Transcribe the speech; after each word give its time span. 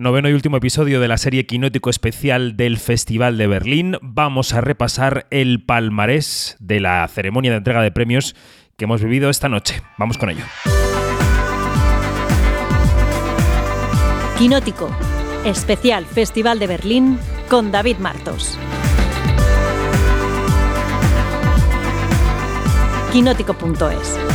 noveno 0.00 0.28
y 0.28 0.32
último 0.32 0.56
episodio 0.56 0.98
de 0.98 1.08
la 1.08 1.18
serie 1.18 1.46
Quinótico 1.46 1.90
Especial 1.90 2.56
del 2.56 2.78
Festival 2.78 3.36
de 3.36 3.46
Berlín. 3.46 3.98
Vamos 4.00 4.54
a 4.54 4.60
repasar 4.60 5.26
el 5.30 5.62
palmarés 5.62 6.56
de 6.58 6.80
la 6.80 7.06
ceremonia 7.06 7.50
de 7.50 7.58
entrega 7.58 7.82
de 7.82 7.92
premios 7.92 8.34
que 8.76 8.84
hemos 8.84 9.02
vivido 9.02 9.28
esta 9.28 9.48
noche. 9.48 9.82
Vamos 9.98 10.16
con 10.16 10.30
ello. 10.30 10.44
Quinótico 14.38 14.90
Especial 15.44 16.06
Festival 16.06 16.58
de 16.58 16.66
Berlín 16.66 17.18
con 17.48 17.70
David 17.70 17.98
Martos. 17.98 18.58
Quinótico.es 23.12 24.29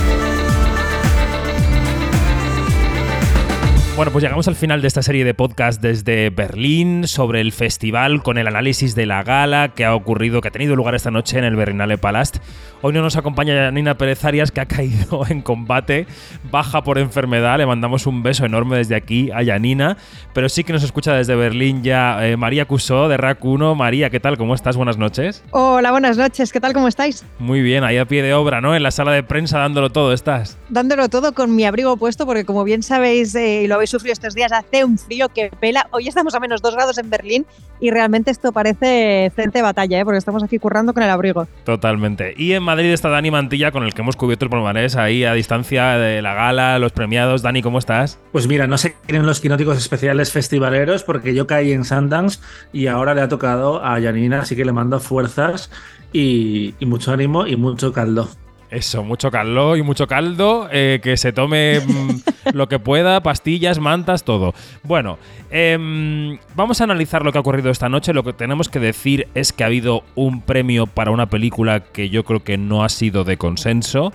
Bueno, 3.95 4.11
pues 4.11 4.23
llegamos 4.23 4.49
al 4.49 4.55
final 4.55 4.81
de 4.81 4.89
esta 4.89 5.01
serie 5.01 5.23
de 5.23 5.33
podcast 5.33 5.81
desde 5.81 6.29
Berlín 6.29 7.07
sobre 7.07 7.39
el 7.39 7.53
festival 7.53 8.23
con 8.23 8.37
el 8.37 8.45
análisis 8.45 8.93
de 8.93 9.05
la 9.05 9.23
gala 9.23 9.69
que 9.73 9.85
ha 9.85 9.95
ocurrido, 9.95 10.41
que 10.41 10.49
ha 10.49 10.51
tenido 10.51 10.75
lugar 10.75 10.95
esta 10.95 11.11
noche 11.11 11.37
en 11.37 11.45
el 11.45 11.55
Berlinale 11.55 11.97
Palast. 11.97 12.39
Hoy 12.81 12.91
no 12.93 13.01
nos 13.01 13.15
acompaña 13.15 13.71
Nina 13.71 13.97
Pérez 13.97 14.25
Arias 14.25 14.51
que 14.51 14.59
ha 14.59 14.65
caído 14.65 15.25
en 15.29 15.41
combate, 15.41 16.07
baja 16.51 16.83
por 16.83 16.97
enfermedad. 16.97 17.57
Le 17.57 17.65
mandamos 17.65 18.05
un 18.05 18.21
beso 18.21 18.45
enorme 18.45 18.75
desde 18.75 18.95
aquí 18.95 19.31
a 19.31 19.45
Janina, 19.45 19.95
pero 20.33 20.49
sí 20.49 20.65
que 20.65 20.73
nos 20.73 20.83
escucha 20.83 21.13
desde 21.13 21.35
Berlín 21.35 21.81
ya 21.81 22.27
eh, 22.27 22.35
María 22.35 22.65
Cusó 22.65 23.07
de 23.07 23.15
RAC 23.15 23.43
1. 23.45 23.75
María, 23.75 24.09
¿qué 24.09 24.19
tal? 24.19 24.37
¿Cómo 24.37 24.55
estás? 24.55 24.75
Buenas 24.75 24.97
noches. 24.97 25.41
Hola, 25.51 25.91
buenas 25.91 26.17
noches. 26.17 26.51
¿Qué 26.51 26.59
tal? 26.59 26.73
¿Cómo 26.73 26.89
estáis? 26.89 27.23
Muy 27.39 27.61
bien, 27.61 27.85
ahí 27.85 27.97
a 27.97 28.05
pie 28.05 28.21
de 28.21 28.33
obra, 28.33 28.59
¿no? 28.59 28.75
En 28.75 28.83
la 28.83 28.91
sala 28.91 29.13
de 29.13 29.23
prensa 29.23 29.57
dándolo 29.57 29.89
todo 29.89 30.11
estás. 30.11 30.57
Dándolo 30.67 31.07
todo 31.07 31.33
con 31.33 31.55
mi 31.55 31.63
abrigo 31.63 31.95
puesto 31.95 32.25
porque 32.25 32.43
como 32.43 32.65
bien 32.65 32.83
sabéis 32.83 33.33
eh, 33.35 33.63
y 33.63 33.67
lo 33.67 33.75
habéis 33.75 33.84
sufrido 33.87 34.13
estos 34.13 34.33
días, 34.33 34.51
hace 34.51 34.83
un 34.83 34.97
frío 34.97 35.29
que 35.29 35.51
pela. 35.59 35.87
Hoy 35.91 36.07
estamos 36.07 36.35
a 36.35 36.39
menos 36.39 36.61
2 36.61 36.75
grados 36.75 36.97
en 36.97 37.09
Berlín 37.09 37.45
y 37.79 37.91
realmente 37.91 38.31
esto 38.31 38.51
parece 38.51 39.31
frente 39.35 39.59
de 39.59 39.61
batalla, 39.61 39.99
¿eh? 39.99 40.05
porque 40.05 40.17
estamos 40.17 40.43
aquí 40.43 40.59
currando 40.59 40.93
con 40.93 41.03
el 41.03 41.09
abrigo. 41.09 41.47
Totalmente. 41.63 42.33
Y 42.37 42.53
en 42.53 42.63
Madrid 42.63 42.91
está 42.91 43.09
Dani 43.09 43.31
Mantilla, 43.31 43.71
con 43.71 43.83
el 43.83 43.93
que 43.93 44.01
hemos 44.01 44.15
cubierto 44.15 44.45
el 44.45 44.51
palmarés 44.51 44.95
ahí 44.95 45.23
a 45.23 45.33
distancia 45.33 45.97
de 45.97 46.21
la 46.21 46.33
gala, 46.33 46.79
los 46.79 46.91
premiados. 46.91 47.41
Dani, 47.41 47.61
¿cómo 47.61 47.79
estás? 47.79 48.19
Pues 48.31 48.47
mira, 48.47 48.67
no 48.67 48.77
se 48.77 48.93
quieren 49.05 49.25
los 49.25 49.39
quinóticos 49.41 49.77
especiales 49.77 50.31
festivaleros 50.31 51.03
porque 51.03 51.33
yo 51.33 51.47
caí 51.47 51.71
en 51.71 51.83
Sundance 51.83 52.39
y 52.71 52.87
ahora 52.87 53.13
le 53.13 53.21
ha 53.21 53.27
tocado 53.27 53.83
a 53.83 53.99
Janina, 54.01 54.41
así 54.41 54.55
que 54.55 54.65
le 54.65 54.71
mando 54.71 54.99
fuerzas 54.99 55.69
y 56.13 56.73
mucho 56.81 57.11
ánimo 57.11 57.45
y 57.45 57.55
mucho 57.57 57.91
caldo. 57.91 58.29
Eso, 58.69 59.03
mucho 59.03 59.29
calor 59.29 59.77
y 59.77 59.83
mucho 59.83 60.07
caldo, 60.07 60.67
eh, 60.71 60.99
que 61.01 61.17
se 61.17 61.31
tome 61.31 61.79
mm, 61.79 62.09
lo 62.53 62.67
que 62.67 62.79
pueda, 62.79 63.21
pastillas, 63.21 63.79
mantas, 63.79 64.23
todo. 64.23 64.53
Bueno, 64.83 65.17
em, 65.51 66.37
vamos 66.55 66.81
a 66.81 66.85
analizar 66.85 67.23
lo 67.23 67.31
que 67.31 67.37
ha 67.37 67.41
ocurrido 67.41 67.69
esta 67.69 67.89
noche. 67.89 68.13
Lo 68.13 68.23
que 68.23 68.33
tenemos 68.33 68.69
que 68.69 68.79
decir 68.79 69.27
es 69.35 69.53
que 69.53 69.63
ha 69.63 69.67
habido 69.67 70.03
un 70.15 70.41
premio 70.41 70.87
para 70.87 71.11
una 71.11 71.27
película 71.27 71.81
que 71.81 72.09
yo 72.09 72.23
creo 72.23 72.43
que 72.43 72.57
no 72.57 72.83
ha 72.83 72.89
sido 72.89 73.23
de 73.23 73.37
consenso 73.37 74.13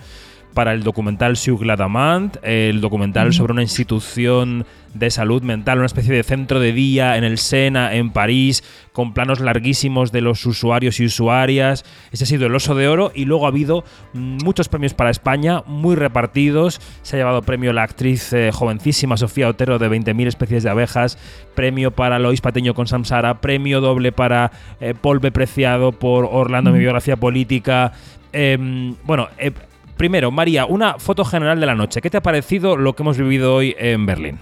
para 0.55 0.73
el 0.73 0.83
documental 0.83 1.37
Sur 1.37 1.61
Gladamant, 1.61 2.37
el 2.43 2.81
documental 2.81 3.33
sobre 3.33 3.53
una 3.53 3.63
institución 3.63 4.67
de 4.95 5.11
salud 5.11 5.43
mental, 5.43 5.79
una 5.79 5.87
especie 5.87 6.13
de 6.13 6.23
centro 6.23 6.59
de 6.59 6.73
día 6.73 7.17
en 7.17 7.25
el 7.25 7.39
Sena, 7.39 7.95
en 7.95 8.11
París, 8.11 8.65
con 8.93 9.15
planos 9.15 9.41
larguísimos 9.41 10.11
de 10.11 10.21
los 10.21 10.45
usuarios 10.47 10.99
y 10.99 11.05
usuarias. 11.05 11.85
Ese 12.11 12.25
ha 12.25 12.27
sido 12.27 12.47
el 12.47 12.55
oso 12.55 12.75
de 12.75 12.89
oro 12.89 13.13
y 13.15 13.25
luego 13.25 13.47
ha 13.47 13.49
habido 13.49 13.85
muchos 14.13 14.69
premios 14.69 14.95
para 14.95 15.11
España, 15.11 15.63
muy 15.67 15.95
repartidos. 15.95 16.81
Se 17.03 17.17
ha 17.17 17.21
llevado 17.21 17.43
premio 17.43 17.73
la 17.73 17.85
actriz 17.85 18.33
eh, 18.33 18.51
jovencísima 18.53 19.17
Sofía 19.17 19.49
Otero 19.49 19.79
de 19.79 19.89
20.000 19.89 20.27
especies 20.27 20.63
de 20.65 20.71
abejas, 20.71 21.19
premio 21.55 21.93
para 21.93 22.19
Lois 22.19 22.41
Pateño 22.41 22.75
con 22.75 22.87
Samsara, 22.89 23.41
premio 23.41 23.81
doble 23.81 24.13
para 24.13 24.51
eh, 24.81 24.95
Paul 25.01 25.21
Preciado 25.21 25.93
por 25.93 26.29
Orlando, 26.31 26.73
mi 26.73 26.81
biografía 26.81 27.17
política. 27.17 27.93
Em, 28.33 28.95
bueno, 29.05 29.29
eh, 29.39 29.53
primero, 30.01 30.31
María, 30.31 30.65
una 30.65 30.99
foto 30.99 31.27
general 31.27 31.61
de 31.61 31.67
la 31.67 31.75
noche. 31.75 32.01
¿Qué 32.01 32.09
te 32.09 32.17
ha 32.17 32.23
parecido 32.23 32.75
lo 32.75 32.97
que 32.97 33.03
hemos 33.03 33.19
vivido 33.19 33.55
hoy 33.55 33.77
en 33.79 34.07
Berlín? 34.07 34.39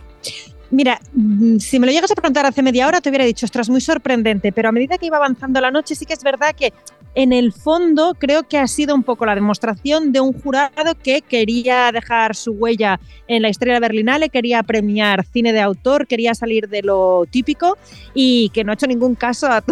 Mira, 0.70 1.00
mm, 1.12 1.58
si 1.58 1.80
me 1.80 1.86
lo 1.88 1.92
llegas 1.92 2.12
a 2.12 2.14
preguntar 2.14 2.46
hace 2.46 2.62
media 2.62 2.86
hora, 2.86 3.00
te 3.00 3.08
hubiera 3.08 3.24
dicho, 3.24 3.44
ostras, 3.44 3.68
muy 3.68 3.80
sorprendente, 3.80 4.52
pero 4.52 4.68
a 4.68 4.72
medida 4.72 4.98
que 4.98 5.06
iba 5.06 5.16
avanzando 5.16 5.60
la 5.60 5.72
noche, 5.72 5.97
sí 5.97 6.06
que 6.06 6.12
es 6.12 6.22
verdad 6.22 6.54
que 6.54 6.72
en 7.18 7.32
el 7.32 7.52
fondo 7.52 8.14
creo 8.16 8.44
que 8.44 8.58
ha 8.58 8.68
sido 8.68 8.94
un 8.94 9.02
poco 9.02 9.26
la 9.26 9.34
demostración 9.34 10.12
de 10.12 10.20
un 10.20 10.32
jurado 10.32 10.94
que 11.02 11.20
quería 11.20 11.90
dejar 11.90 12.36
su 12.36 12.52
huella 12.52 13.00
en 13.26 13.42
la 13.42 13.48
historia 13.48 13.74
de 13.74 13.80
Berlinale, 13.80 14.28
quería 14.28 14.62
premiar 14.62 15.26
cine 15.26 15.52
de 15.52 15.60
autor, 15.60 16.06
quería 16.06 16.32
salir 16.36 16.68
de 16.68 16.82
lo 16.82 17.24
típico 17.28 17.76
y 18.14 18.50
que 18.50 18.62
no 18.62 18.70
ha 18.70 18.74
hecho 18.74 18.86
ningún 18.86 19.16
caso 19.16 19.48
a, 19.50 19.64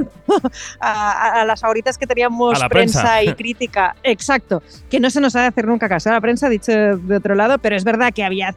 las 1.47 1.61
favoritas 1.61 1.97
que 1.97 2.09
teníamos 2.09 2.59
prensa. 2.69 3.23
y 3.23 3.33
crítica. 3.35 3.95
Exacto, 4.03 4.61
que 4.91 4.99
no 4.99 5.09
se 5.09 5.21
nos 5.21 5.37
ha 5.37 5.43
de 5.43 5.47
hacer 5.47 5.69
nunca 5.69 5.89
caso 5.89 6.11
a 6.11 6.15
la 6.15 6.21
prensa, 6.21 6.49
dicho 6.49 6.73
de 6.73 7.17
otro 7.17 7.37
lado, 7.37 7.59
pero 7.59 7.77
es 7.77 7.85
verdad 7.85 8.13
que 8.13 8.25
había 8.25 8.57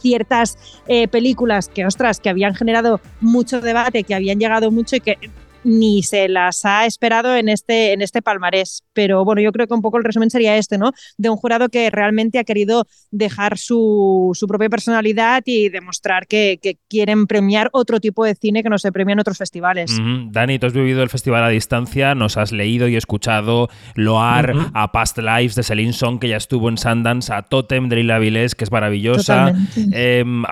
ciertas 0.00 0.58
eh, 0.86 1.08
películas 1.08 1.70
que, 1.70 1.86
ostras, 1.86 2.20
que 2.20 2.28
habían 2.28 2.54
generado 2.54 3.00
mucho 3.22 3.62
debate, 3.62 4.04
que 4.04 4.14
habían 4.14 4.38
llegado 4.38 4.70
mucho 4.70 4.96
y 4.96 5.00
que 5.00 5.16
ni 5.64 6.02
se 6.02 6.28
las 6.28 6.64
ha 6.64 6.86
esperado 6.86 7.36
en 7.36 7.48
este, 7.48 7.92
en 7.92 8.02
este 8.02 8.22
palmarés. 8.22 8.84
Pero 8.92 9.24
bueno, 9.24 9.40
yo 9.40 9.52
creo 9.52 9.66
que 9.66 9.74
un 9.74 9.82
poco 9.82 9.98
el 9.98 10.04
resumen 10.04 10.30
sería 10.30 10.56
este, 10.56 10.78
¿no? 10.78 10.92
De 11.16 11.30
un 11.30 11.36
jurado 11.36 11.68
que 11.68 11.90
realmente 11.90 12.38
ha 12.38 12.44
querido 12.44 12.86
dejar 13.10 13.58
su, 13.58 14.32
propia 14.48 14.68
personalidad 14.68 15.42
y 15.46 15.68
demostrar 15.68 16.26
que, 16.26 16.58
quieren 16.88 17.26
premiar 17.26 17.70
otro 17.72 18.00
tipo 18.00 18.24
de 18.24 18.34
cine 18.34 18.62
que 18.62 18.68
no 18.68 18.78
se 18.78 18.92
premia 18.92 19.14
en 19.14 19.20
otros 19.20 19.38
festivales. 19.38 19.98
Dani, 20.30 20.58
tú 20.58 20.66
has 20.66 20.72
vivido 20.72 21.02
el 21.02 21.08
festival 21.08 21.44
a 21.44 21.48
distancia, 21.48 22.14
nos 22.14 22.36
has 22.36 22.52
leído 22.52 22.88
y 22.88 22.96
escuchado 22.96 23.68
loar 23.94 24.54
a 24.74 24.92
Past 24.92 25.18
Lives 25.18 25.54
de 25.54 25.62
Celine 25.62 25.92
Song, 25.92 26.18
que 26.18 26.28
ya 26.28 26.36
estuvo 26.36 26.68
en 26.68 26.76
Sundance, 26.76 27.32
a 27.32 27.42
Totem 27.42 27.88
de 27.88 27.96
Lila 27.96 28.18
Vilés, 28.18 28.54
que 28.54 28.64
es 28.64 28.70
maravillosa. 28.70 29.52
Em, 29.92 30.44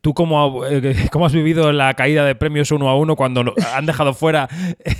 ¿Tú 0.00 0.14
cómo, 0.14 0.64
eh, 0.66 1.08
cómo 1.10 1.26
has 1.26 1.32
vivido 1.32 1.72
la 1.72 1.94
caída 1.94 2.24
de 2.24 2.34
premios 2.34 2.70
uno 2.70 2.88
a 2.88 2.96
uno 2.96 3.16
cuando 3.16 3.54
han 3.74 3.86
dejado 3.86 4.11
fuera 4.14 4.48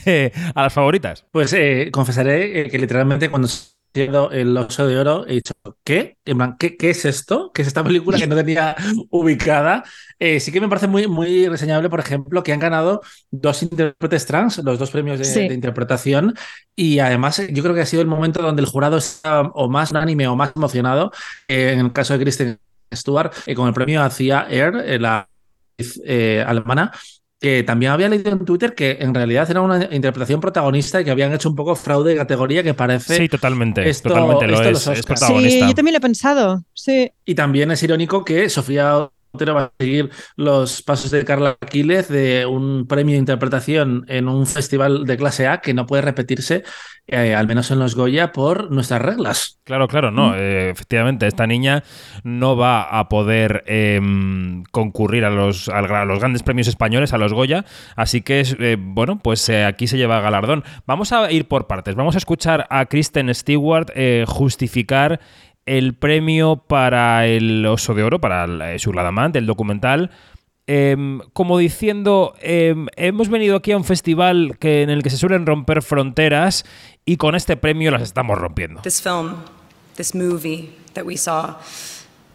eh, 0.06 0.32
a 0.54 0.62
las 0.62 0.72
favoritas? 0.72 1.24
Pues 1.30 1.52
eh, 1.52 1.90
confesaré 1.92 2.62
eh, 2.62 2.70
que 2.70 2.78
literalmente 2.78 3.30
cuando 3.30 3.48
llegado 3.94 4.30
el 4.30 4.56
oso 4.56 4.86
de 4.86 4.98
oro 4.98 5.26
he 5.26 5.34
dicho, 5.34 5.52
¿qué? 5.84 6.16
¿qué, 6.58 6.76
¿qué, 6.78 6.90
es 6.90 7.04
esto? 7.04 7.50
¿Qué 7.52 7.60
es 7.60 7.68
esta 7.68 7.84
película 7.84 8.18
que 8.18 8.26
no 8.26 8.36
tenía 8.36 8.74
ubicada? 9.10 9.84
sí 10.18 10.52
que 10.52 10.60
me 10.60 10.68
parece 10.68 10.86
muy, 10.86 11.08
muy 11.08 11.48
reseñable, 11.48 11.90
por 11.90 12.00
ejemplo, 12.00 12.42
que 12.42 12.52
han 12.52 12.60
ganado 12.60 13.02
dos 13.30 13.62
intérpretes 13.62 14.24
trans, 14.24 14.58
los 14.58 14.78
dos 14.78 14.90
premios 14.92 15.18
de, 15.18 15.52
interpretación, 15.52 16.34
y 16.76 17.00
además 17.00 17.42
yo 17.50 17.62
creo 17.62 17.74
que 17.74 17.80
ha 17.80 17.86
sido 17.86 18.02
el 18.02 18.08
momento 18.08 18.40
donde 18.40 18.62
el 18.62 18.68
jurado 18.68 18.98
está 18.98 19.40
o 19.40 19.68
más 19.68 19.90
unánime 19.90 20.28
o 20.28 20.36
más 20.36 20.52
emocionado, 20.54 21.10
en 21.48 21.80
el 21.80 21.92
caso 21.92 22.16
de 22.16 22.20
Kristen 22.20 22.60
Stewart, 22.94 23.32
con 23.56 23.66
el 23.66 23.74
premio 23.74 24.02
hacia 24.02 24.46
Air, 24.48 25.00
la 25.00 25.28
alemana, 26.46 26.92
que 27.42 27.64
también 27.64 27.90
había 27.90 28.08
leído 28.08 28.30
en 28.30 28.44
Twitter 28.44 28.72
que 28.72 28.98
en 29.00 29.12
realidad 29.12 29.50
era 29.50 29.60
una 29.60 29.88
interpretación 29.90 30.40
protagonista 30.40 31.00
y 31.00 31.04
que 31.04 31.10
habían 31.10 31.32
hecho 31.32 31.48
un 31.48 31.56
poco 31.56 31.74
fraude 31.74 32.12
de 32.12 32.16
categoría 32.16 32.62
que 32.62 32.72
parece. 32.72 33.16
Sí, 33.16 33.28
totalmente. 33.28 33.92
totalmente 33.94 34.46
lo 34.46 34.62
es, 34.62 34.86
es, 34.86 35.04
protagonista. 35.04 35.64
Sí, 35.64 35.68
yo 35.68 35.74
también 35.74 35.94
lo 35.94 35.98
he 35.98 36.00
pensado. 36.00 36.62
Sí. 36.72 37.10
Y 37.24 37.34
también 37.34 37.72
es 37.72 37.82
irónico 37.82 38.24
que 38.24 38.48
Sofía 38.48 39.10
va 39.32 39.64
a 39.64 39.72
seguir 39.78 40.10
los 40.36 40.82
pasos 40.82 41.10
de 41.10 41.24
Carla 41.24 41.56
Aquiles 41.60 42.08
de 42.08 42.44
un 42.46 42.86
premio 42.86 43.14
de 43.14 43.18
interpretación 43.18 44.04
en 44.08 44.28
un 44.28 44.46
festival 44.46 45.04
de 45.06 45.16
clase 45.16 45.46
A 45.46 45.60
que 45.60 45.72
no 45.72 45.86
puede 45.86 46.02
repetirse, 46.02 46.64
eh, 47.06 47.34
al 47.34 47.46
menos 47.46 47.70
en 47.70 47.78
los 47.78 47.94
Goya, 47.94 48.32
por 48.32 48.70
nuestras 48.70 49.00
reglas. 49.00 49.58
Claro, 49.64 49.88
claro, 49.88 50.10
no. 50.10 50.30
Mm. 50.30 50.34
Eh, 50.36 50.70
efectivamente, 50.70 51.26
esta 51.26 51.46
niña 51.46 51.82
no 52.24 52.56
va 52.56 52.82
a 52.82 53.08
poder 53.08 53.64
em, 53.66 54.64
concurrir 54.70 55.24
a 55.24 55.30
los, 55.30 55.68
a 55.68 56.04
los 56.04 56.18
grandes 56.18 56.42
premios 56.42 56.68
españoles, 56.68 57.14
a 57.14 57.18
los 57.18 57.32
Goya, 57.32 57.64
así 57.96 58.20
que, 58.20 58.42
eh, 58.58 58.76
bueno, 58.78 59.18
pues 59.18 59.48
aquí 59.48 59.86
se 59.86 59.96
lleva 59.96 60.20
galardón. 60.20 60.62
Vamos 60.86 61.12
a 61.12 61.32
ir 61.32 61.48
por 61.48 61.66
partes. 61.66 61.94
Vamos 61.94 62.16
a 62.16 62.18
escuchar 62.18 62.66
a 62.68 62.84
Kristen 62.86 63.34
Stewart 63.34 63.90
justificar 64.26 65.20
el 65.66 65.94
premio 65.94 66.56
para 66.56 67.26
el 67.26 67.64
Oso 67.66 67.94
de 67.94 68.02
Oro, 68.02 68.20
para 68.20 68.44
el 68.44 68.60
eh, 68.62 68.78
Surladamant, 68.78 69.34
el 69.36 69.46
documental, 69.46 70.10
em, 70.66 71.20
como 71.32 71.58
diciendo, 71.58 72.34
em, 72.40 72.86
hemos 72.96 73.28
venido 73.28 73.56
aquí 73.56 73.72
a 73.72 73.76
un 73.76 73.84
festival 73.84 74.56
que, 74.58 74.82
en 74.82 74.90
el 74.90 75.02
que 75.02 75.10
se 75.10 75.16
suelen 75.16 75.46
romper 75.46 75.82
fronteras 75.82 76.64
y 77.04 77.16
con 77.16 77.34
este 77.34 77.56
premio 77.56 77.90
las 77.90 78.02
estamos 78.02 78.38
rompiendo. 78.38 78.80
This 78.82 79.00
film, 79.00 79.36
this 79.96 80.14
movie 80.14 80.70
that 80.94 81.04
we 81.04 81.16
saw, 81.16 81.56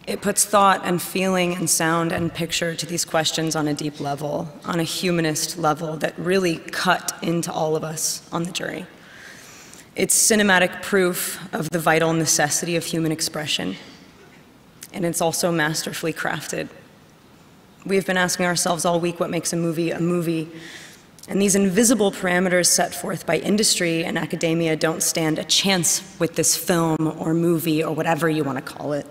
it 0.08 0.22
puts 0.22 0.46
thought 0.46 0.82
and 0.86 1.02
feeling 1.02 1.54
and 1.54 1.70
sound 1.70 2.14
and 2.14 2.34
picture 2.34 2.76
to 2.76 2.86
these 2.86 3.06
questions 3.06 3.56
on 3.56 3.68
a 3.68 3.74
deep 3.74 4.00
level, 4.00 4.48
on 4.66 4.80
a 4.80 4.84
humanist 4.84 5.58
level 5.58 5.98
that 6.00 6.14
really 6.18 6.60
cut 6.72 7.14
into 7.22 7.52
all 7.52 7.76
of 7.76 7.84
us 7.84 8.22
on 8.32 8.44
the 8.44 8.52
jury. 8.52 8.86
It's 9.98 10.16
cinematic 10.16 10.84
proof 10.84 11.42
of 11.52 11.72
the 11.72 11.80
vital 11.80 12.14
necessity 12.14 12.76
of 12.76 12.86
human 12.86 13.12
expression. 13.12 13.78
And 14.94 15.04
it's 15.04 15.22
also 15.22 15.52
masterfully 15.52 16.14
crafted. 16.14 16.70
We've 17.84 18.06
been 18.06 18.16
asking 18.16 18.46
ourselves 18.46 18.86
all 18.86 19.00
week 19.00 19.20
what 19.20 19.32
makes 19.32 19.54
a 19.54 19.56
movie 19.56 19.90
a 19.90 20.00
movie. 20.00 20.50
And 21.28 21.42
these 21.42 21.56
invisible 21.56 22.12
parameters 22.12 22.68
set 22.68 22.94
forth 22.94 23.26
by 23.26 23.38
industry 23.38 24.06
and 24.06 24.20
academia 24.20 24.76
don't 24.76 25.02
stand 25.02 25.40
a 25.40 25.44
chance 25.44 26.16
with 26.20 26.36
this 26.36 26.56
film 26.56 27.16
or 27.18 27.34
movie 27.34 27.84
or 27.84 27.96
whatever 27.96 28.30
you 28.30 28.44
want 28.44 28.60
to 28.60 28.74
call 28.74 28.94
it. 28.94 29.08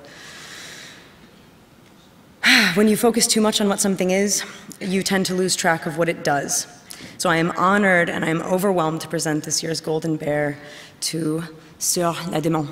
When 2.74 2.86
you 2.86 2.96
focus 2.96 3.26
too 3.26 3.40
much 3.40 3.60
on 3.60 3.68
what 3.68 3.80
something 3.80 4.12
is, 4.12 4.44
you 4.80 5.02
tend 5.02 5.26
to 5.26 5.34
lose 5.34 5.56
track 5.56 5.84
of 5.84 5.98
what 5.98 6.08
it 6.08 6.22
does. 6.22 6.75
So 7.18 7.30
I 7.30 7.36
am 7.38 7.52
honored 7.56 8.08
and 8.08 8.24
I 8.24 8.28
am 8.28 8.42
overwhelmed 8.42 9.00
to 9.02 9.08
present 9.08 9.44
this 9.44 9.62
year's 9.62 9.80
Golden 9.80 10.16
Bear 10.16 10.56
to 11.00 11.42
Sir 11.78 12.14
la 12.30 12.40
Démon. 12.40 12.68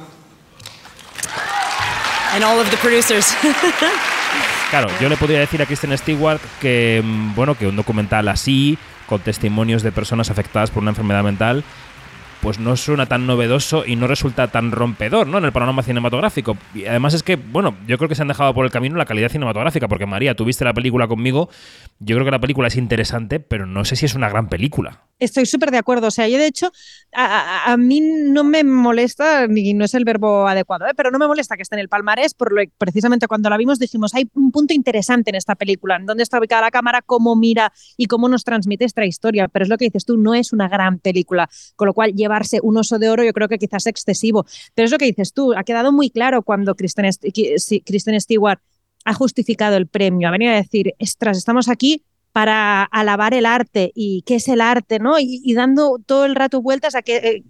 And 2.34 2.42
all 2.42 2.60
of 2.60 2.70
the 2.70 2.76
producers. 2.76 3.34
Claro, 4.70 4.88
yo 5.00 5.08
le 5.08 5.16
podría 5.16 5.38
decir 5.38 5.62
a 5.62 5.66
Kristen 5.66 5.96
Stewart 5.96 6.40
que, 6.60 7.00
mm, 7.04 7.36
bueno, 7.36 7.54
que 7.54 7.68
un 7.68 7.76
documental 7.76 8.26
así, 8.26 8.76
con 9.06 9.20
testimonios 9.20 9.84
de 9.84 9.92
personas 9.92 10.30
afectadas 10.30 10.72
por 10.72 10.82
una 10.82 10.90
enfermedad 10.90 11.22
mental, 11.22 11.62
pues 12.44 12.58
no 12.58 12.76
suena 12.76 13.06
tan 13.06 13.26
novedoso 13.26 13.86
y 13.86 13.96
no 13.96 14.06
resulta 14.06 14.48
tan 14.48 14.70
rompedor, 14.70 15.26
¿no? 15.26 15.38
En 15.38 15.46
el 15.46 15.52
panorama 15.52 15.82
cinematográfico. 15.82 16.58
Y 16.74 16.84
además 16.84 17.14
es 17.14 17.22
que, 17.22 17.36
bueno, 17.36 17.74
yo 17.88 17.96
creo 17.96 18.06
que 18.06 18.14
se 18.14 18.20
han 18.20 18.28
dejado 18.28 18.52
por 18.52 18.66
el 18.66 18.70
camino 18.70 18.98
la 18.98 19.06
calidad 19.06 19.30
cinematográfica, 19.30 19.88
porque 19.88 20.04
María, 20.04 20.34
tú 20.34 20.44
viste 20.44 20.62
la 20.62 20.74
película 20.74 21.08
conmigo, 21.08 21.48
yo 22.00 22.14
creo 22.16 22.26
que 22.26 22.30
la 22.30 22.40
película 22.40 22.68
es 22.68 22.76
interesante, 22.76 23.40
pero 23.40 23.64
no 23.64 23.86
sé 23.86 23.96
si 23.96 24.04
es 24.04 24.14
una 24.14 24.28
gran 24.28 24.50
película. 24.50 25.04
Estoy 25.20 25.46
súper 25.46 25.70
de 25.70 25.78
acuerdo. 25.78 26.08
O 26.08 26.10
sea, 26.10 26.28
yo 26.28 26.38
de 26.38 26.46
hecho, 26.46 26.72
a, 27.12 27.76
mí 27.78 28.00
no 28.00 28.42
me 28.42 28.64
molesta, 28.64 29.46
ni 29.46 29.72
no 29.72 29.84
es 29.84 29.94
el 29.94 30.04
verbo 30.04 30.48
adecuado, 30.48 30.86
¿eh? 30.86 30.92
pero 30.96 31.10
no 31.10 31.18
me 31.18 31.28
molesta 31.28 31.56
que 31.56 31.62
esté 31.62 31.76
en 31.76 31.80
el 31.80 31.88
palmarés, 31.88 32.34
por 32.34 32.52
lo 32.52 32.62
precisamente 32.78 33.28
cuando 33.28 33.48
la 33.48 33.56
vimos 33.56 33.78
dijimos, 33.78 34.14
hay 34.14 34.28
un 34.34 34.50
punto 34.50 34.74
interesante 34.74 35.30
en 35.30 35.36
esta 35.36 35.54
película, 35.54 35.96
en 35.96 36.06
dónde 36.06 36.24
está 36.24 36.38
ubicada 36.38 36.62
la 36.62 36.70
cámara, 36.70 37.00
cómo 37.00 37.36
mira 37.36 37.72
y 37.96 38.06
cómo 38.06 38.28
nos 38.28 38.42
transmite 38.42 38.84
esta 38.84 39.04
historia. 39.04 39.46
Pero 39.48 39.64
es 39.64 39.68
lo 39.68 39.78
que 39.78 39.84
dices 39.84 40.04
tú, 40.04 40.16
no 40.16 40.34
es 40.34 40.52
una 40.52 40.68
gran 40.68 40.98
película, 40.98 41.48
con 41.76 41.86
lo 41.86 41.94
cual 41.94 42.12
llevarse 42.12 42.58
un 42.62 42.76
oso 42.76 42.98
de 42.98 43.08
oro 43.08 43.22
yo 43.22 43.32
creo 43.32 43.48
que 43.48 43.58
quizás 43.58 43.84
es 43.84 43.86
excesivo. 43.86 44.46
Pero 44.74 44.86
es 44.86 44.90
lo 44.90 44.98
que 44.98 45.06
dices 45.06 45.32
tú, 45.32 45.54
ha 45.54 45.62
quedado 45.62 45.92
muy 45.92 46.10
claro 46.10 46.42
cuando 46.42 46.74
Kristen, 46.74 47.08
Kristen 47.84 48.20
Stewart 48.20 48.60
ha 49.04 49.14
justificado 49.14 49.76
el 49.76 49.86
premio, 49.86 50.28
ha 50.28 50.30
venido 50.30 50.52
a 50.52 50.56
decir, 50.56 50.94
ostras, 50.98 51.38
estamos 51.38 51.68
aquí 51.68 52.02
para 52.34 52.82
alabar 52.82 53.32
el 53.32 53.46
arte 53.46 53.92
y 53.94 54.22
qué 54.22 54.34
es 54.34 54.48
el 54.48 54.60
arte, 54.60 54.98
¿no? 54.98 55.20
Y, 55.20 55.54
dando 55.54 56.00
todo 56.04 56.24
el 56.24 56.34
rato 56.34 56.60
vueltas 56.60 56.96
a 56.96 57.02
qué, 57.02 57.16
eh, 57.18 57.44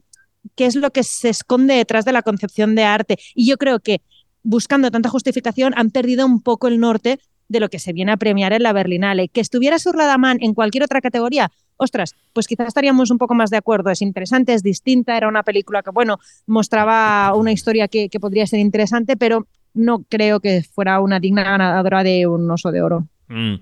qué 0.56 0.66
es 0.66 0.76
lo 0.76 0.90
que 0.90 1.02
se 1.04 1.30
esconde 1.30 1.72
detrás 1.72 2.04
de 2.04 2.12
la 2.12 2.20
concepción 2.20 2.74
de 2.74 2.84
arte. 2.84 3.16
Y 3.34 3.46
yo 3.46 3.56
creo 3.56 3.80
que 3.80 4.02
buscando 4.42 4.90
tanta 4.90 5.08
justificación 5.08 5.72
han 5.74 5.90
perdido 5.90 6.26
un 6.26 6.42
poco 6.42 6.68
el 6.68 6.80
norte 6.80 7.18
de 7.48 7.60
lo 7.60 7.70
que 7.70 7.78
se 7.78 7.94
viene 7.94 8.12
a 8.12 8.18
premiar 8.18 8.52
en 8.52 8.62
la 8.62 8.74
Berlinale. 8.74 9.28
Que 9.28 9.40
estuviera 9.40 9.78
Surladaman 9.78 10.36
en 10.42 10.52
cualquier 10.52 10.84
otra 10.84 11.00
categoría, 11.00 11.50
ostras, 11.78 12.14
pues 12.34 12.46
quizás 12.46 12.68
estaríamos 12.68 13.10
un 13.10 13.16
poco 13.16 13.32
más 13.34 13.48
de 13.48 13.56
acuerdo. 13.56 13.88
Es 13.88 14.02
interesante, 14.02 14.52
es 14.52 14.62
distinta, 14.62 15.16
era 15.16 15.28
una 15.28 15.44
película 15.44 15.82
que, 15.82 15.92
bueno, 15.92 16.18
mostraba 16.46 17.34
una 17.34 17.52
historia 17.52 17.88
que, 17.88 18.10
que 18.10 18.20
podría 18.20 18.46
ser 18.46 18.60
interesante, 18.60 19.16
pero 19.16 19.46
no 19.72 20.04
creo 20.10 20.40
que 20.40 20.62
fuera 20.62 21.00
una 21.00 21.20
digna 21.20 21.42
ganadora 21.42 22.04
de 22.04 22.26
un 22.26 22.50
oso 22.50 22.70
de 22.70 22.82
oro. 22.82 23.08
Mm. 23.28 23.54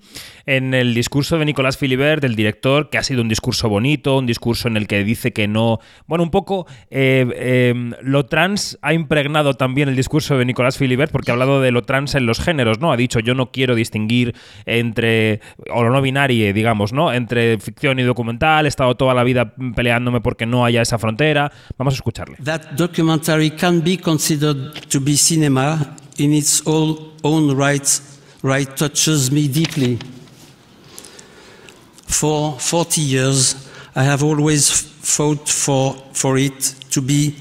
En 0.47 0.75
el 0.75 0.95
discurso 0.95 1.39
de 1.39 1.45
Nicolás 1.45 1.77
Philibert, 1.77 2.21
del 2.21 2.35
director, 2.35 2.91
que 2.91 2.99
ha 2.99 3.03
sido 3.03 3.23
un 3.23 3.29
discurso 3.29 3.69
bonito, 3.69 4.19
un 4.19 4.27
discurso 4.27 4.69
en 4.69 4.77
el 4.77 4.87
que 4.87 5.05
dice 5.05 5.33
que 5.33 5.49
no. 5.49 5.79
Bueno, 6.07 6.25
un 6.25 6.31
poco 6.31 6.67
eh, 6.91 7.27
eh, 7.35 7.93
lo 8.03 8.27
trans 8.27 8.79
ha 8.83 8.93
impregnado 8.93 9.55
también 9.55 9.89
el 9.89 9.97
discurso 9.97 10.37
de 10.37 10.45
Nicolás 10.45 10.79
Philibert, 10.79 11.13
porque 11.13 11.31
ha 11.31 11.35
hablado 11.35 11.61
de 11.61 11.71
lo 11.71 11.83
trans 11.83 12.15
en 12.15 12.27
los 12.27 12.41
géneros, 12.41 12.81
¿no? 12.81 12.93
Ha 12.93 12.97
dicho, 12.97 13.21
yo 13.21 13.35
no 13.35 13.53
quiero 13.53 13.75
distinguir 13.75 14.35
entre. 14.67 15.41
o 15.71 15.83
lo 15.83 15.91
no 15.91 16.03
binario, 16.03 16.53
digamos, 16.53 16.93
¿no? 16.93 17.13
Entre 17.13 17.59
ficción 17.59 17.99
y 17.99 18.03
documental, 18.03 18.67
he 18.67 18.69
estado 18.69 18.97
toda 18.97 19.15
la 19.15 19.25
vida 19.25 19.55
peleándome 19.75 20.21
porque 20.21 20.47
no 20.47 20.65
haya 20.65 20.83
esa 20.83 20.99
frontera. 20.99 21.53
Vamos 21.79 21.95
a 21.95 21.97
escucharle. 21.97 22.37
that 22.45 22.77
documentary 22.77 23.51
can 23.51 23.81
be 23.81 23.97
considered 23.97 24.75
to 24.91 25.01
be 25.01 25.17
cinema 25.17 25.97
in 26.19 26.33
its 26.33 26.63
own 26.67 27.57
right 28.43 28.77
touches 28.77 29.31
me 29.31 29.47
deeply. 29.49 29.99
For 32.07 32.59
40 32.59 33.01
years, 33.01 33.71
I 33.95 34.03
have 34.03 34.23
always 34.23 34.71
fought 34.71 35.49
for, 35.49 35.95
for 36.13 36.37
it 36.37 36.61
to 36.91 37.01
be 37.01 37.37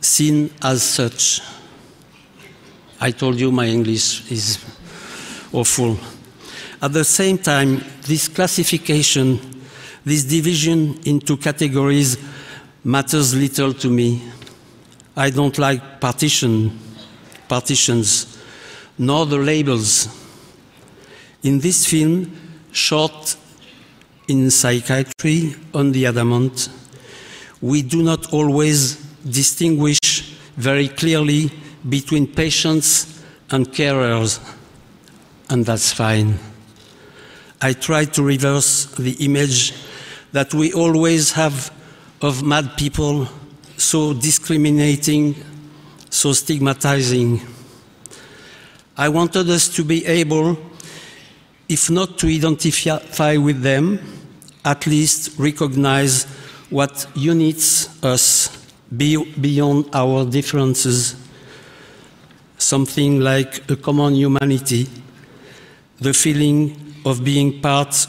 seen 0.00 0.50
as 0.62 0.82
such. 0.82 1.40
I 3.00 3.10
told 3.10 3.38
you 3.38 3.52
my 3.52 3.66
English 3.66 4.30
is 4.32 4.58
awful. 5.52 5.98
At 6.80 6.92
the 6.92 7.04
same 7.04 7.38
time, 7.38 7.84
this 8.02 8.28
classification, 8.28 9.38
this 10.04 10.24
division 10.24 10.98
into 11.04 11.36
categories 11.36 12.16
matters 12.84 13.34
little 13.34 13.74
to 13.74 13.90
me. 13.90 14.22
I 15.16 15.30
don't 15.30 15.56
like 15.58 16.00
partition, 16.00 16.78
partitions, 17.48 18.38
nor 18.98 19.26
the 19.26 19.38
labels. 19.38 20.25
In 21.46 21.60
this 21.60 21.86
film, 21.86 22.36
shot 22.72 23.36
in 24.26 24.50
psychiatry 24.50 25.54
on 25.72 25.92
the 25.92 26.06
adamant, 26.06 26.68
we 27.60 27.82
do 27.82 28.02
not 28.02 28.32
always 28.32 28.96
distinguish 29.22 30.00
very 30.56 30.88
clearly 30.88 31.52
between 31.88 32.26
patients 32.26 33.22
and 33.50 33.68
carers, 33.68 34.40
and 35.48 35.64
that's 35.64 35.92
fine. 35.92 36.36
I 37.62 37.74
try 37.74 38.06
to 38.06 38.24
reverse 38.24 38.86
the 38.96 39.12
image 39.24 39.72
that 40.32 40.52
we 40.52 40.72
always 40.72 41.30
have 41.30 41.72
of 42.22 42.42
mad 42.42 42.76
people, 42.76 43.28
so 43.76 44.12
discriminating, 44.12 45.36
so 46.10 46.32
stigmatizing. 46.32 47.40
I 48.96 49.08
wanted 49.10 49.48
us 49.48 49.68
to 49.76 49.84
be 49.84 50.04
able, 50.06 50.58
if 51.68 51.90
not 51.90 52.18
to 52.18 52.28
identify 52.28 53.36
with 53.36 53.62
them, 53.62 53.98
at 54.64 54.86
least 54.86 55.38
recognize 55.38 56.24
what 56.70 57.06
unites 57.14 58.02
us 58.04 58.66
be- 58.96 59.32
beyond 59.40 59.88
our 59.92 60.24
differences. 60.24 61.16
Something 62.58 63.20
like 63.20 63.68
a 63.70 63.76
common 63.76 64.14
humanity, 64.14 64.88
the 66.00 66.12
feeling 66.12 66.76
of 67.04 67.24
being 67.24 67.60
part 67.60 68.06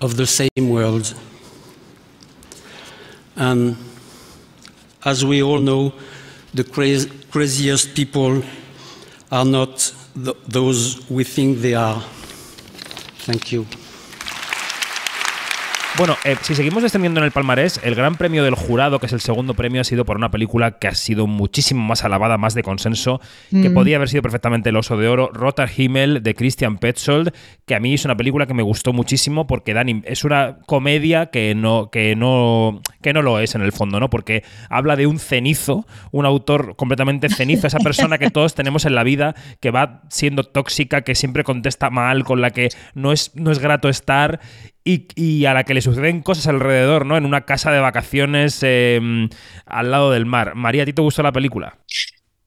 of 0.00 0.16
the 0.16 0.26
same 0.26 0.68
world. 0.68 1.14
And 3.36 3.76
as 5.04 5.24
we 5.24 5.42
all 5.42 5.58
know, 5.58 5.92
the 6.54 6.64
cra- 6.64 7.06
craziest 7.30 7.94
people 7.94 8.42
are 9.30 9.44
not 9.44 9.92
th- 10.14 10.36
those 10.46 11.08
we 11.10 11.24
think 11.24 11.58
they 11.58 11.74
are. 11.74 12.02
Thank 13.28 13.52
you. 13.52 13.87
Bueno, 15.98 16.16
eh, 16.24 16.36
si 16.42 16.54
seguimos 16.54 16.84
descendiendo 16.84 17.18
en 17.18 17.24
el 17.24 17.32
palmarés, 17.32 17.80
el 17.82 17.96
gran 17.96 18.14
premio 18.14 18.44
del 18.44 18.54
jurado, 18.54 19.00
que 19.00 19.06
es 19.06 19.12
el 19.12 19.20
segundo 19.20 19.54
premio, 19.54 19.80
ha 19.80 19.84
sido 19.84 20.04
por 20.04 20.16
una 20.16 20.30
película 20.30 20.78
que 20.78 20.86
ha 20.86 20.94
sido 20.94 21.26
muchísimo 21.26 21.82
más 21.84 22.04
alabada, 22.04 22.38
más 22.38 22.54
de 22.54 22.62
consenso, 22.62 23.20
que 23.50 23.68
Mm. 23.68 23.74
podía 23.74 23.96
haber 23.96 24.08
sido 24.08 24.22
perfectamente 24.22 24.68
El 24.68 24.76
Oso 24.76 24.96
de 24.96 25.08
Oro, 25.08 25.28
Rotter 25.32 25.68
Himmel, 25.76 26.22
de 26.22 26.36
Christian 26.36 26.78
Petzold, 26.78 27.32
que 27.66 27.74
a 27.74 27.80
mí 27.80 27.94
es 27.94 28.04
una 28.04 28.16
película 28.16 28.46
que 28.46 28.54
me 28.54 28.62
gustó 28.62 28.92
muchísimo 28.92 29.48
porque 29.48 29.74
Dani, 29.74 30.02
es 30.04 30.22
una 30.22 30.58
comedia 30.66 31.26
que 31.26 31.56
no, 31.56 31.90
que 31.90 32.14
no, 32.14 32.80
que 33.02 33.12
no 33.12 33.22
lo 33.22 33.40
es 33.40 33.56
en 33.56 33.62
el 33.62 33.72
fondo, 33.72 33.98
¿no? 33.98 34.08
Porque 34.08 34.44
habla 34.70 34.94
de 34.94 35.08
un 35.08 35.18
cenizo, 35.18 35.84
un 36.12 36.26
autor 36.26 36.76
completamente 36.76 37.28
cenizo, 37.28 37.66
esa 37.66 37.80
persona 37.80 38.18
que 38.18 38.30
todos 38.30 38.54
tenemos 38.54 38.84
en 38.84 38.94
la 38.94 39.02
vida, 39.02 39.34
que 39.58 39.72
va 39.72 40.02
siendo 40.10 40.44
tóxica, 40.44 41.00
que 41.02 41.16
siempre 41.16 41.42
contesta 41.42 41.90
mal, 41.90 42.22
con 42.22 42.40
la 42.40 42.52
que 42.52 42.68
no 42.94 43.10
es, 43.10 43.34
no 43.34 43.50
es 43.50 43.58
grato 43.58 43.88
estar 43.88 44.38
y, 44.90 45.06
y 45.16 45.44
a 45.44 45.52
la 45.54 45.64
que 45.64 45.74
le 45.74 45.82
suceden 45.82 46.22
cosas 46.22 46.46
alrededor, 46.46 47.04
¿no? 47.04 47.16
En 47.16 47.24
una 47.26 47.42
casa 47.42 47.70
de 47.70 47.80
vacaciones 47.80 48.58
eh, 48.62 49.28
al 49.66 49.90
lado 49.90 50.10
del 50.12 50.24
mar. 50.24 50.54
María, 50.54 50.84
¿a 50.84 50.86
ti 50.86 50.92
te 50.94 51.02
gustó 51.02 51.22
la 51.22 51.32
película? 51.32 51.76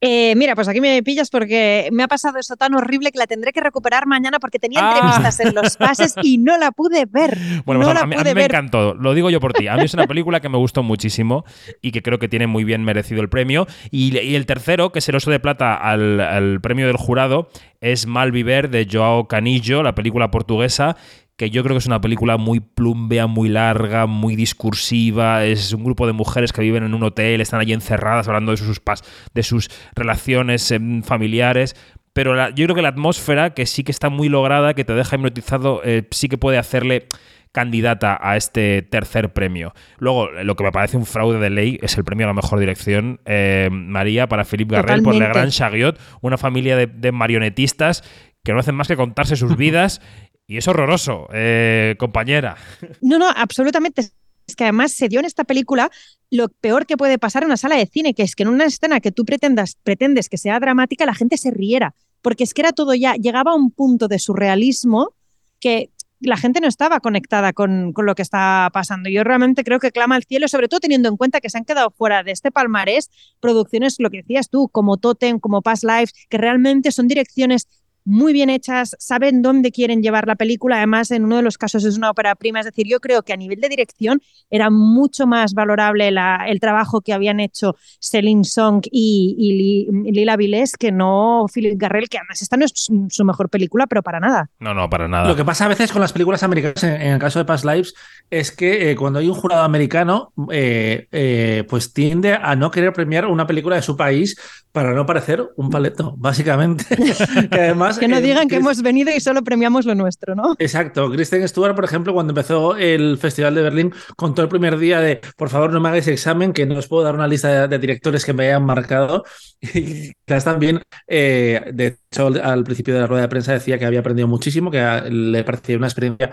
Eh, 0.04 0.34
mira, 0.34 0.56
pues 0.56 0.66
aquí 0.66 0.80
me 0.80 1.00
pillas 1.04 1.30
porque 1.30 1.88
me 1.92 2.02
ha 2.02 2.08
pasado 2.08 2.36
eso 2.40 2.56
tan 2.56 2.74
horrible 2.74 3.12
que 3.12 3.18
la 3.20 3.28
tendré 3.28 3.52
que 3.52 3.60
recuperar 3.60 4.04
mañana 4.08 4.40
porque 4.40 4.58
tenía 4.58 4.80
Ah. 4.82 4.94
entrevistas 4.96 5.38
en 5.38 5.54
los 5.54 5.76
pases 5.76 6.14
y 6.24 6.38
no 6.38 6.58
la 6.58 6.72
pude 6.72 7.06
ver. 7.08 7.38
Bueno, 7.64 7.82
no 7.82 7.86
pues 7.86 8.02
a, 8.02 8.06
mí, 8.06 8.16
a 8.16 8.18
pude 8.18 8.30
mí 8.34 8.40
me 8.40 8.44
encantó, 8.46 8.94
lo 8.94 9.14
digo 9.14 9.30
yo 9.30 9.38
por 9.38 9.52
ti. 9.52 9.68
A 9.68 9.76
mí 9.76 9.84
es 9.84 9.94
una 9.94 10.08
película 10.08 10.40
que 10.40 10.48
me 10.48 10.58
gustó 10.58 10.82
muchísimo 10.82 11.44
y 11.82 11.92
que 11.92 12.02
creo 12.02 12.18
que 12.18 12.26
tiene 12.26 12.48
muy 12.48 12.64
bien 12.64 12.82
merecido 12.82 13.22
el 13.22 13.28
premio. 13.28 13.68
Y, 13.92 14.18
y 14.18 14.34
el 14.34 14.44
tercero, 14.44 14.90
que 14.90 14.98
es 14.98 15.08
el 15.08 15.14
Oso 15.14 15.30
de 15.30 15.38
Plata 15.38 15.76
al, 15.76 16.18
al 16.18 16.60
premio 16.60 16.88
del 16.88 16.96
jurado, 16.96 17.48
es 17.80 18.08
Malviver 18.08 18.70
de 18.70 18.88
Joao 18.90 19.28
Canillo, 19.28 19.84
la 19.84 19.94
película 19.94 20.32
portuguesa 20.32 20.96
que 21.42 21.50
yo 21.50 21.62
creo 21.64 21.74
que 21.74 21.78
es 21.80 21.86
una 21.86 22.00
película 22.00 22.36
muy 22.36 22.60
plumbea, 22.60 23.26
muy 23.26 23.48
larga, 23.48 24.06
muy 24.06 24.36
discursiva. 24.36 25.44
Es 25.44 25.72
un 25.72 25.82
grupo 25.82 26.06
de 26.06 26.12
mujeres 26.12 26.52
que 26.52 26.62
viven 26.62 26.84
en 26.84 26.94
un 26.94 27.02
hotel, 27.02 27.40
están 27.40 27.60
allí 27.60 27.72
encerradas 27.72 28.28
hablando 28.28 28.52
de 28.52 28.58
sus, 28.58 28.80
pas- 28.84 29.02
de 29.34 29.42
sus 29.42 29.68
relaciones 29.96 30.70
em, 30.70 31.02
familiares. 31.02 31.74
pero 32.12 32.34
la- 32.34 32.50
yo 32.50 32.66
creo 32.66 32.76
que 32.76 32.82
la 32.82 32.90
atmósfera, 32.90 33.54
que 33.54 33.64
sí 33.66 33.84
que 33.84 33.90
está 33.90 34.08
muy 34.10 34.28
lograda, 34.28 34.74
que 34.74 34.84
te 34.84 34.92
deja 34.92 35.16
hipnotizado, 35.16 35.80
eh, 35.82 36.06
sí 36.10 36.28
que 36.28 36.36
puede 36.38 36.58
hacerle 36.58 37.06
candidata 37.52 38.18
a 38.20 38.36
este 38.36 38.82
tercer 38.82 39.32
premio. 39.32 39.74
Luego, 39.98 40.30
lo 40.30 40.54
que 40.56 40.62
me 40.64 40.72
parece 40.72 40.96
un 40.96 41.06
fraude 41.06 41.38
de 41.38 41.50
ley 41.50 41.78
es 41.82 41.96
el 41.98 42.04
premio 42.04 42.26
a 42.26 42.28
la 42.28 42.34
mejor 42.34 42.58
dirección, 42.58 43.20
eh, 43.24 43.68
María, 43.72 44.26
para 44.28 44.44
Philippe 44.44 44.74
Garrel 44.74 45.02
por 45.02 45.14
Le. 45.14 45.20
Grand 45.32 45.50
Chaguiot, 45.50 45.98
una 46.20 46.38
familia 46.38 46.76
de, 46.76 46.86
de 46.86 47.12
marionetistas 47.12 48.04
que 48.44 48.52
no 48.52 48.58
hacen 48.60 48.74
más 48.74 48.88
que 48.88 48.96
contarse 48.96 49.36
sus 49.36 49.56
vidas. 49.56 50.00
Y 50.46 50.56
es 50.56 50.68
horroroso, 50.68 51.28
eh, 51.32 51.94
compañera. 51.98 52.56
No, 53.00 53.18
no, 53.18 53.28
absolutamente. 53.28 54.10
Es 54.46 54.56
que 54.56 54.64
además 54.64 54.92
se 54.92 55.08
dio 55.08 55.20
en 55.20 55.26
esta 55.26 55.44
película 55.44 55.90
lo 56.30 56.48
peor 56.48 56.86
que 56.86 56.96
puede 56.96 57.18
pasar 57.18 57.42
en 57.42 57.46
una 57.46 57.56
sala 57.56 57.76
de 57.76 57.86
cine, 57.86 58.14
que 58.14 58.22
es 58.22 58.34
que 58.34 58.42
en 58.42 58.48
una 58.48 58.64
escena 58.64 59.00
que 59.00 59.12
tú 59.12 59.24
pretendas, 59.24 59.78
pretendes 59.82 60.28
que 60.28 60.36
sea 60.36 60.58
dramática, 60.60 61.06
la 61.06 61.14
gente 61.14 61.36
se 61.36 61.50
riera. 61.50 61.94
Porque 62.22 62.44
es 62.44 62.54
que 62.54 62.62
era 62.62 62.72
todo 62.72 62.94
ya, 62.94 63.14
llegaba 63.14 63.52
a 63.52 63.54
un 63.54 63.70
punto 63.70 64.08
de 64.08 64.18
surrealismo 64.18 65.14
que 65.60 65.90
la 66.22 66.36
gente 66.36 66.60
no 66.60 66.68
estaba 66.68 67.00
conectada 67.00 67.52
con, 67.52 67.92
con 67.92 68.06
lo 68.06 68.14
que 68.14 68.22
está 68.22 68.70
pasando. 68.72 69.10
Yo 69.10 69.24
realmente 69.24 69.64
creo 69.64 69.80
que 69.80 69.90
clama 69.90 70.14
al 70.14 70.24
cielo, 70.24 70.48
sobre 70.48 70.68
todo 70.68 70.80
teniendo 70.80 71.08
en 71.08 71.16
cuenta 71.16 71.40
que 71.40 71.50
se 71.50 71.58
han 71.58 71.64
quedado 71.64 71.90
fuera 71.90 72.22
de 72.22 72.30
este 72.32 72.52
palmarés 72.52 73.10
producciones, 73.40 73.96
lo 73.98 74.10
que 74.10 74.18
decías 74.18 74.48
tú, 74.48 74.68
como 74.68 74.96
Totem, 74.96 75.40
como 75.40 75.62
Past 75.62 75.84
Lives, 75.84 76.12
que 76.28 76.38
realmente 76.38 76.92
son 76.92 77.08
direcciones 77.08 77.68
muy 78.04 78.32
bien 78.32 78.50
hechas, 78.50 78.96
saben 78.98 79.42
dónde 79.42 79.70
quieren 79.72 80.02
llevar 80.02 80.26
la 80.26 80.36
película, 80.36 80.76
además 80.76 81.10
en 81.10 81.24
uno 81.24 81.36
de 81.36 81.42
los 81.42 81.58
casos 81.58 81.84
es 81.84 81.96
una 81.96 82.10
ópera 82.10 82.34
prima, 82.34 82.60
es 82.60 82.66
decir, 82.66 82.86
yo 82.88 83.00
creo 83.00 83.22
que 83.22 83.32
a 83.32 83.36
nivel 83.36 83.60
de 83.60 83.68
dirección 83.68 84.20
era 84.50 84.70
mucho 84.70 85.26
más 85.26 85.54
valorable 85.54 86.10
la- 86.10 86.44
el 86.48 86.60
trabajo 86.60 87.00
que 87.00 87.12
habían 87.12 87.40
hecho 87.40 87.76
Celine 88.00 88.44
Song 88.44 88.82
y, 88.90 89.34
y 89.38 89.52
Li- 89.52 90.08
y 90.08 90.12
Lila 90.12 90.36
Vilés 90.36 90.76
que 90.76 90.92
no 90.92 91.46
Philip 91.52 91.78
Garrel, 91.78 92.08
que 92.08 92.18
además 92.18 92.42
esta 92.42 92.56
no 92.56 92.64
es 92.64 92.72
su 92.74 93.06
su 93.10 93.24
mejor 93.24 93.48
película, 93.50 93.86
pero 93.86 94.02
para 94.02 94.20
nada. 94.20 94.50
No, 94.58 94.74
no, 94.74 94.88
para 94.88 95.06
nada. 95.08 95.28
Lo 95.28 95.36
que 95.36 95.44
pasa 95.44 95.64
a 95.66 95.68
veces 95.68 95.92
con 95.92 96.00
las 96.00 96.12
películas 96.12 96.42
americanas, 96.42 96.82
en, 96.84 97.00
en 97.00 97.12
el 97.14 97.18
caso 97.18 97.38
de 97.38 97.44
Past 97.44 97.64
Lives, 97.64 97.94
es 98.30 98.50
que 98.52 98.90
eh, 98.90 98.96
cuando 98.96 99.18
hay 99.18 99.28
un 99.28 99.34
jurado 99.34 99.62
americano, 99.62 100.32
eh, 100.50 101.06
eh, 101.12 101.64
pues 101.68 101.92
tiende 101.92 102.34
a 102.34 102.56
no 102.56 102.70
querer 102.70 102.92
premiar 102.92 103.26
una 103.26 103.46
película 103.46 103.76
de 103.76 103.82
su 103.82 103.96
país 103.96 104.36
para 104.72 104.94
no 104.94 105.04
parecer 105.04 105.46
un 105.56 105.68
paleto, 105.70 106.14
básicamente. 106.16 106.84
que 107.50 107.60
además, 107.60 107.91
Que 107.98 108.08
no 108.08 108.18
eh, 108.18 108.20
digan 108.22 108.48
que 108.48 108.56
Chris- 108.56 108.60
hemos 108.60 108.82
venido 108.82 109.10
y 109.14 109.20
solo 109.20 109.42
premiamos 109.42 109.86
lo 109.86 109.94
nuestro, 109.94 110.34
¿no? 110.34 110.54
Exacto. 110.58 111.10
Kristen 111.10 111.46
Stewart, 111.48 111.74
por 111.74 111.84
ejemplo, 111.84 112.12
cuando 112.12 112.32
empezó 112.32 112.76
el 112.76 113.18
Festival 113.18 113.54
de 113.54 113.62
Berlín, 113.62 113.92
contó 114.16 114.42
el 114.42 114.48
primer 114.48 114.78
día 114.78 115.00
de, 115.00 115.20
por 115.36 115.48
favor, 115.48 115.72
no 115.72 115.80
me 115.80 115.88
hagáis 115.88 116.08
examen, 116.08 116.52
que 116.52 116.66
no 116.66 116.78
os 116.78 116.88
puedo 116.88 117.02
dar 117.04 117.14
una 117.14 117.26
lista 117.28 117.48
de, 117.48 117.68
de 117.68 117.78
directores 117.78 118.24
que 118.24 118.32
me 118.32 118.46
hayan 118.46 118.64
marcado. 118.64 119.24
Y 119.74 120.12
quizás 120.26 120.44
también, 120.44 120.82
eh, 121.06 121.70
de 121.72 121.96
hecho, 122.10 122.28
al 122.42 122.64
principio 122.64 122.94
de 122.94 123.00
la 123.00 123.06
rueda 123.06 123.22
de 123.22 123.28
prensa 123.28 123.52
decía 123.52 123.78
que 123.78 123.84
había 123.86 124.00
aprendido 124.00 124.26
muchísimo, 124.28 124.70
que 124.70 124.80
a- 124.80 125.02
le 125.04 125.44
parecía 125.44 125.76
una 125.76 125.86
experiencia 125.86 126.32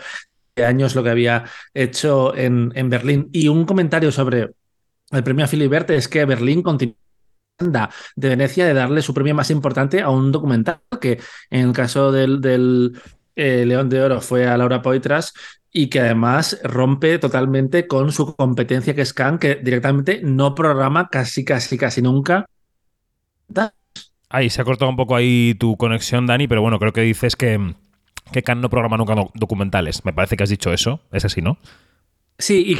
de 0.55 0.65
años 0.65 0.95
lo 0.95 1.03
que 1.03 1.09
había 1.11 1.45
hecho 1.73 2.35
en, 2.35 2.71
en 2.75 2.89
Berlín. 2.89 3.29
Y 3.31 3.47
un 3.47 3.65
comentario 3.65 4.11
sobre 4.11 4.49
el 5.11 5.23
premio 5.23 5.45
a 5.45 5.47
Filibert 5.47 5.89
es 5.91 6.07
que 6.07 6.25
Berlín 6.25 6.61
continúa 6.63 6.95
de 7.59 8.29
Venecia 8.29 8.65
de 8.65 8.73
darle 8.73 9.01
su 9.01 9.13
premio 9.13 9.35
más 9.35 9.51
importante 9.51 10.01
a 10.01 10.09
un 10.09 10.31
documental 10.31 10.79
que 11.01 11.19
en 11.49 11.67
el 11.67 11.73
caso 11.73 12.11
del, 12.11 12.41
del 12.41 12.99
eh, 13.35 13.65
León 13.65 13.89
de 13.89 14.01
Oro 14.01 14.21
fue 14.21 14.47
a 14.47 14.57
Laura 14.57 14.81
Poitras 14.81 15.33
y 15.71 15.89
que 15.89 15.99
además 15.99 16.59
rompe 16.63 17.19
totalmente 17.19 17.85
con 17.85 18.11
su 18.11 18.35
competencia 18.35 18.95
que 18.95 19.01
es 19.01 19.13
Cannes, 19.13 19.39
que 19.39 19.55
directamente 19.55 20.21
no 20.23 20.55
programa 20.55 21.09
casi, 21.09 21.45
casi, 21.45 21.77
casi 21.77 22.01
nunca. 22.01 22.45
Ahí 24.29 24.49
se 24.49 24.61
ha 24.61 24.65
cortado 24.65 24.89
un 24.89 24.97
poco 24.97 25.15
ahí 25.15 25.55
tu 25.59 25.75
conexión, 25.77 26.27
Dani, 26.27 26.47
pero 26.47 26.61
bueno, 26.61 26.79
creo 26.79 26.93
que 26.93 27.01
dices 27.01 27.35
que, 27.35 27.75
que 28.31 28.43
Cannes 28.43 28.63
no 28.63 28.69
programa 28.69 28.97
nunca 28.97 29.15
doc- 29.15 29.31
documentales. 29.35 30.05
Me 30.05 30.13
parece 30.13 30.37
que 30.37 30.43
has 30.43 30.49
dicho 30.49 30.71
eso. 30.71 31.01
Es 31.11 31.25
así, 31.25 31.41
¿no? 31.41 31.57
Sí, 32.37 32.73
y 32.73 32.79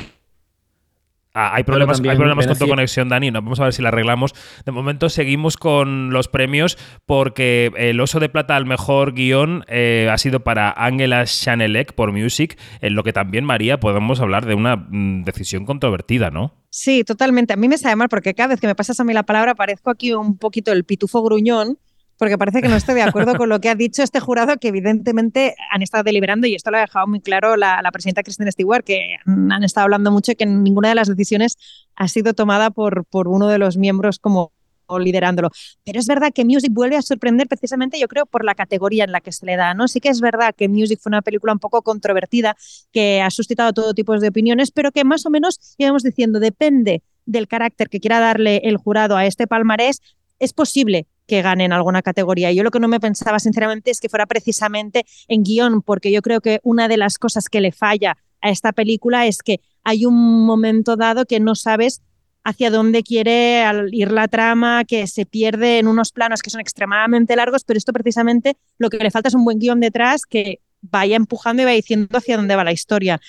Ah, 1.34 1.52
hay 1.54 1.64
problemas, 1.64 1.98
también 1.98 2.14
hay 2.14 2.18
problemas 2.18 2.48
con 2.48 2.58
tu 2.58 2.68
conexión, 2.68 3.08
Dani. 3.08 3.30
No, 3.30 3.42
vamos 3.42 3.60
a 3.60 3.66
ver 3.66 3.74
si 3.74 3.84
la 3.84 3.90
arreglamos. 3.90 4.34
De 4.66 4.72
momento 4.72 5.10
seguimos 5.10 5.58
con 5.58 6.12
los 6.12 6.28
premios 6.28 6.78
porque 7.06 7.72
el 7.78 8.00
oso 8.00 8.20
de 8.20 8.30
plata 8.30 8.56
al 8.56 8.66
mejor 8.66 9.14
guion 9.14 9.64
eh, 9.68 10.10
ha 10.12 10.18
sido 10.18 10.40
para 10.40 10.72
Angela 10.72 11.26
Chanelec 11.26 11.94
por 11.94 12.12
Music, 12.12 12.58
en 12.82 12.96
lo 12.96 13.04
que 13.04 13.14
también, 13.14 13.46
María, 13.46 13.80
podemos 13.80 14.20
hablar 14.20 14.48
de 14.48 14.56
una 14.56 14.76
mm, 14.76 15.24
decisión 15.24 15.66
controvertida, 15.66 16.32
¿no? 16.32 16.56
Sí, 16.72 17.04
totalmente. 17.04 17.54
A 17.54 17.58
mí 17.58 17.68
me 17.68 17.78
sabe 17.78 17.96
mal 17.96 18.10
porque 18.10 18.34
cada 18.34 18.50
vez 18.50 18.60
que 18.60 18.68
me 18.68 18.76
pasas 18.76 19.00
a 19.00 19.04
mí 19.04 19.14
la 19.14 19.24
palabra 19.24 19.54
parezco 19.54 19.92
aquí 19.92 20.14
un 20.14 20.38
poquito 20.38 20.72
el 20.72 20.84
pitufo 20.84 21.22
gruñón, 21.22 21.78
porque 22.20 22.38
parece 22.38 22.62
que 22.62 22.68
no 22.68 22.76
estoy 22.76 22.96
de 22.96 23.02
acuerdo 23.02 23.36
con 23.36 23.48
lo 23.48 23.62
que 23.62 23.70
ha 23.70 23.76
dicho 23.76 24.04
este 24.04 24.20
jurado, 24.20 24.58
que 24.58 24.68
evidentemente 24.68 25.56
han 25.72 25.82
estado 25.82 26.04
deliberando, 26.04 26.48
y 26.48 26.54
esto 26.54 26.70
lo 26.70 26.78
ha 26.78 26.82
dejado 26.82 27.08
muy 27.08 27.22
claro 27.22 27.56
la, 27.56 27.82
presidenta 27.94 28.24
Kristen 28.24 28.52
Stewart, 28.52 28.84
que 28.84 29.16
han 29.26 29.52
han 29.52 29.64
estado 29.64 29.86
hablando 29.86 30.12
mucho 30.12 30.34
y 30.34 30.36
que 30.36 30.46
ninguna 30.46 30.90
de 30.90 30.96
las 30.96 31.08
decisiones 31.08 31.58
ha 31.96 32.08
sido 32.10 32.34
tomada 32.34 32.72
por, 32.72 33.06
por 33.06 33.30
uno 33.30 33.48
de 33.48 33.58
los 33.58 33.78
miembros 33.78 34.20
como 34.20 34.52
liderándolo. 34.98 35.50
Pero 35.86 36.00
es 36.00 36.08
verdad 36.08 36.32
que 36.34 36.44
Music 36.44 36.72
vuelve 36.74 36.98
a 36.98 37.02
sorprender 37.02 37.48
precisamente, 37.48 38.00
yo 38.00 38.08
creo, 38.08 38.26
por 38.26 38.44
la 38.44 38.56
categoría 38.56 39.06
en 39.06 39.12
la 39.12 39.22
que 39.22 39.32
se 39.32 39.46
le 39.46 39.56
da, 39.56 39.74
¿no? 39.74 39.88
Sí 39.88 40.02
que 40.02 40.10
es 40.10 40.20
verdad 40.20 40.54
que 40.58 40.68
Music 40.68 41.00
fue 41.02 41.12
una 41.12 41.22
película 41.22 41.54
un 41.54 41.60
poco 41.60 41.84
controvertida, 41.84 42.58
que 42.92 43.22
ha 43.22 43.30
suscitado 43.30 43.72
todo 43.72 43.94
tipo 43.94 44.18
de 44.18 44.28
opiniones, 44.28 44.72
pero 44.72 44.92
que 44.92 45.04
más 45.04 45.26
o 45.26 45.30
menos 45.30 45.76
íbamos 45.78 46.04
diciendo, 46.04 46.40
depende 46.40 47.02
del 47.26 47.48
carácter 47.48 47.90
que 47.90 48.00
quiera 48.00 48.20
darle 48.20 48.62
el 48.64 48.78
jurado 48.78 49.16
a 49.16 49.26
este 49.26 49.48
palmarés, 49.48 50.02
es 50.40 50.54
posible 50.54 51.06
que 51.30 51.42
gane 51.42 51.64
en 51.64 51.72
alguna 51.72 52.02
categoría. 52.02 52.52
Yo 52.52 52.64
lo 52.64 52.72
que 52.72 52.82
no 52.82 52.90
me 52.90 53.00
pensaba, 53.00 53.40
sinceramente, 53.40 53.92
es 53.92 54.02
que 54.02 54.10
fuera 54.10 54.26
precisamente 54.26 55.06
en 55.30 55.44
guion, 55.44 55.82
porque 55.82 56.12
yo 56.12 56.22
creo 56.22 56.42
que 56.42 56.60
una 56.64 56.90
de 56.90 56.98
las 56.98 57.18
cosas 57.18 57.48
que 57.48 57.62
le 57.62 57.72
falla 57.72 58.18
a 58.42 58.50
esta 58.50 58.74
película 58.74 59.28
es 59.28 59.42
que 59.42 59.62
hay 59.84 60.06
un 60.06 60.46
momento 60.46 60.98
dado 60.98 61.26
que 61.26 61.40
no 61.40 61.56
sabes 61.56 62.02
hacia 62.44 62.72
dónde 62.72 63.04
quiere 63.04 63.64
ir 63.92 64.12
la 64.12 64.28
trama, 64.28 64.84
que 64.86 65.08
se 65.08 65.26
pierde 65.26 65.80
en 65.80 65.88
unos 65.88 66.12
planos 66.12 66.42
que 66.42 66.50
son 66.50 66.62
extremadamente 66.62 67.36
largos, 67.36 67.64
pero 67.64 67.78
esto 67.78 67.94
precisamente 67.94 68.58
lo 68.78 68.90
que 68.90 68.98
le 68.98 69.12
falta 69.12 69.28
es 69.28 69.36
un 69.36 69.46
buen 69.46 69.60
guion 69.60 69.80
detrás 69.80 70.26
que 70.26 70.60
vaya 70.82 71.16
empujando 71.16 71.62
y 71.62 71.66
vaya 71.66 71.76
diciendo 71.76 72.18
hacia 72.18 72.38
dónde 72.38 72.56
va 72.56 72.64
la 72.64 72.72
historia. 72.72 73.20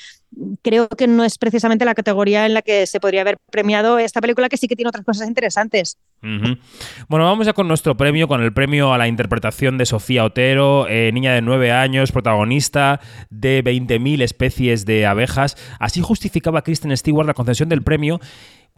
Creo 0.63 0.89
que 0.89 1.09
no 1.09 1.25
es 1.25 1.39
precisamente 1.39 1.85
la 1.85 1.95
categoría 1.95 2.47
en 2.47 2.55
la 2.55 2.63
que 2.63 2.87
se 2.87 3.01
podría 3.01 3.23
haber 3.23 3.39
premiado 3.51 3.99
esta 3.99 4.21
película, 4.21 4.49
que 4.49 4.57
sí 4.57 4.69
que 4.69 4.77
tiene 4.77 4.89
otras 4.89 5.05
cosas 5.05 5.27
interesantes. 5.27 5.99
Bueno, 7.09 7.25
vamos 7.25 7.47
ya 7.47 7.53
con 7.53 7.67
nuestro 7.67 7.97
premio, 7.97 8.29
con 8.29 8.43
el 8.43 8.53
premio 8.53 8.93
a 8.93 8.99
la 8.99 9.09
interpretación 9.09 9.79
de 9.79 9.87
Sofía 9.87 10.25
Otero, 10.25 10.87
eh, 10.89 11.11
niña 11.13 11.33
de 11.33 11.43
9 11.43 11.73
años, 11.73 12.13
protagonista 12.13 13.01
de 13.31 13.65
20.000 13.65 14.23
especies 14.23 14.85
de 14.85 15.07
abejas. 15.07 15.57
Así 15.79 16.01
justificaba 16.01 16.63
Kristen 16.63 16.97
Stewart 16.97 17.27
la 17.27 17.35
concesión 17.35 17.69
del 17.69 17.83
premio 17.83 18.21